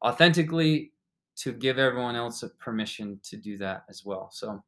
authentically 0.04 0.92
to 1.36 1.52
give 1.52 1.78
everyone 1.78 2.16
else 2.16 2.42
a 2.42 2.48
permission 2.50 3.18
to 3.24 3.36
do 3.36 3.56
that 3.58 3.84
as 3.88 4.04
well. 4.04 4.30
So 4.32 4.62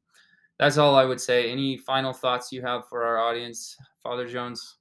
that's 0.59 0.79
all 0.79 0.97
I 0.97 1.05
would 1.05 1.21
say. 1.21 1.51
Any 1.51 1.77
final 1.77 2.13
thoughts 2.13 2.51
you 2.51 2.63
have 2.63 2.89
for 2.89 3.05
our 3.05 3.19
audience, 3.19 3.77
Father 4.03 4.27
Jones? 4.27 4.79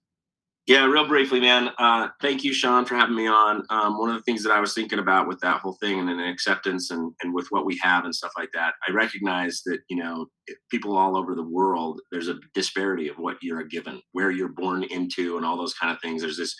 Yeah, 0.67 0.85
real 0.85 1.07
briefly, 1.07 1.39
man. 1.39 1.69
Uh, 1.77 2.07
thank 2.23 2.43
you, 2.43 2.51
Sean, 2.51 2.85
for 2.85 2.95
having 2.95 3.15
me 3.15 3.27
on. 3.27 3.63
Um, 3.69 3.99
one 3.99 4.09
of 4.09 4.15
the 4.15 4.23
things 4.23 4.41
that 4.43 4.51
I 4.51 4.59
was 4.59 4.73
thinking 4.73 4.97
about 4.97 5.27
with 5.27 5.39
that 5.41 5.59
whole 5.61 5.77
thing 5.79 5.99
and 5.99 6.09
then 6.09 6.19
acceptance 6.19 6.89
and, 6.89 7.13
and 7.21 7.35
with 7.35 7.45
what 7.51 7.67
we 7.67 7.77
have 7.83 8.03
and 8.03 8.15
stuff 8.15 8.31
like 8.35 8.49
that, 8.55 8.73
I 8.87 8.91
recognize 8.91 9.61
that, 9.67 9.81
you 9.89 9.97
know, 9.97 10.25
people 10.71 10.97
all 10.97 11.17
over 11.17 11.35
the 11.35 11.43
world, 11.47 12.01
there's 12.11 12.29
a 12.29 12.39
disparity 12.55 13.09
of 13.09 13.17
what 13.17 13.37
you're 13.43 13.63
given, 13.63 14.01
where 14.13 14.31
you're 14.31 14.49
born 14.49 14.83
into, 14.85 15.37
and 15.37 15.45
all 15.45 15.55
those 15.55 15.75
kind 15.75 15.93
of 15.93 16.01
things. 16.01 16.23
There's 16.23 16.37
this 16.37 16.55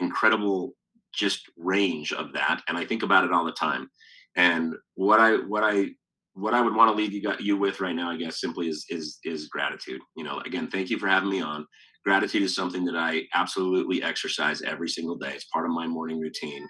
incredible 0.00 0.74
just 1.14 1.40
range 1.56 2.12
of 2.12 2.34
that. 2.34 2.60
And 2.68 2.76
I 2.76 2.84
think 2.84 3.02
about 3.04 3.24
it 3.24 3.32
all 3.32 3.46
the 3.46 3.52
time. 3.52 3.88
And 4.36 4.74
what 4.96 5.18
I, 5.18 5.36
what 5.36 5.64
I, 5.64 5.92
what 6.34 6.52
I 6.52 6.60
would 6.60 6.74
want 6.76 6.90
to 6.90 6.94
leave 6.94 7.14
you 7.14 7.32
you 7.40 7.56
with 7.56 7.80
right 7.80 7.96
now, 7.96 8.10
I 8.10 8.18
guess, 8.18 8.38
simply 8.38 8.68
is 8.68 8.84
is 8.90 9.18
is 9.24 9.48
gratitude. 9.48 10.02
You 10.14 10.24
know, 10.24 10.40
again, 10.44 10.68
thank 10.68 10.90
you 10.90 10.98
for 10.98 11.08
having 11.08 11.30
me 11.30 11.40
on 11.40 11.66
gratitude 12.06 12.42
is 12.42 12.54
something 12.54 12.84
that 12.84 12.96
I 12.96 13.24
absolutely 13.34 14.02
exercise 14.02 14.62
every 14.62 14.88
single 14.88 15.16
day. 15.16 15.32
It's 15.34 15.46
part 15.46 15.66
of 15.66 15.72
my 15.72 15.88
morning 15.88 16.20
routine. 16.20 16.66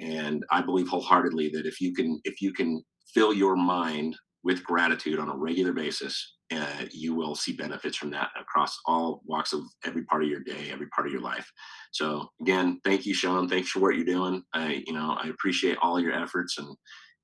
And 0.00 0.44
I 0.50 0.62
believe 0.62 0.88
wholeheartedly 0.88 1.50
that 1.50 1.64
if 1.66 1.80
you 1.80 1.94
can 1.94 2.20
if 2.24 2.42
you 2.42 2.52
can 2.52 2.82
fill 3.14 3.32
your 3.32 3.54
mind 3.56 4.16
with 4.42 4.64
gratitude 4.64 5.18
on 5.20 5.28
a 5.28 5.36
regular 5.36 5.72
basis, 5.72 6.34
uh, 6.52 6.84
you 6.90 7.14
will 7.14 7.36
see 7.36 7.52
benefits 7.52 7.96
from 7.96 8.10
that 8.10 8.30
across 8.40 8.76
all 8.86 9.20
walks 9.26 9.52
of 9.52 9.62
every 9.84 10.02
part 10.04 10.24
of 10.24 10.28
your 10.28 10.40
day, 10.40 10.70
every 10.72 10.88
part 10.88 11.06
of 11.06 11.12
your 11.12 11.22
life. 11.22 11.48
So 11.92 12.28
again, 12.40 12.80
thank 12.82 13.06
you, 13.06 13.14
Sean. 13.14 13.48
Thanks 13.48 13.70
for 13.70 13.80
what 13.80 13.94
you're 13.94 14.04
doing. 14.04 14.42
I, 14.54 14.82
you 14.86 14.92
know, 14.92 15.16
I 15.22 15.28
appreciate 15.28 15.78
all 15.82 16.00
your 16.00 16.12
efforts 16.12 16.58
and 16.58 16.68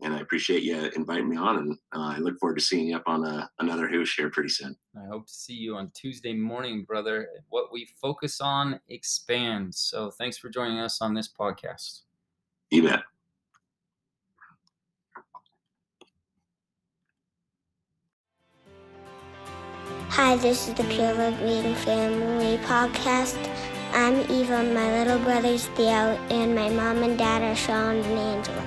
and 0.03 0.15
I 0.15 0.21
appreciate 0.21 0.63
you 0.63 0.91
inviting 0.95 1.29
me 1.29 1.37
on. 1.37 1.57
And 1.57 1.73
uh, 1.95 2.15
I 2.15 2.19
look 2.19 2.39
forward 2.39 2.59
to 2.59 2.65
seeing 2.65 2.89
you 2.89 2.97
up 2.97 3.05
on 3.07 3.25
a, 3.25 3.29
uh, 3.29 3.47
another 3.61 3.89
Who's 3.89 4.13
here 4.13 4.31
pretty 4.31 4.51
soon. 4.51 4.77
I 4.97 5.07
hope 5.09 5.27
to 5.27 5.33
see 5.33 5.55
you 5.55 5.77
on 5.77 5.91
Tuesday 5.95 6.35
morning, 6.35 6.85
brother. 6.85 7.29
What 7.49 7.73
we 7.73 7.89
focus 8.01 8.41
on 8.41 8.81
expands. 8.89 9.79
So 9.79 10.11
thanks 10.11 10.37
for 10.39 10.51
joining 10.51 10.81
us 10.81 11.01
on 11.01 11.15
this 11.15 11.29
podcast. 11.29 12.03
You 12.71 12.83
bet. 12.83 13.03
Hi, 20.11 20.37
this 20.37 20.69
is 20.69 20.75
the 20.75 20.85
Pure 20.85 21.13
Living 21.13 21.75
Family 21.75 22.57
Podcast. 22.65 23.37
I'm 23.93 24.19
Eva, 24.31 24.63
my 24.63 24.99
little 24.99 25.19
brother's 25.19 25.67
Theo, 25.69 26.19
and 26.31 26.55
my 26.55 26.71
mom 26.71 27.03
and 27.03 27.19
dad 27.19 27.43
are 27.43 27.55
Sean 27.55 27.97
and 27.97 28.19
Angela. 28.19 28.66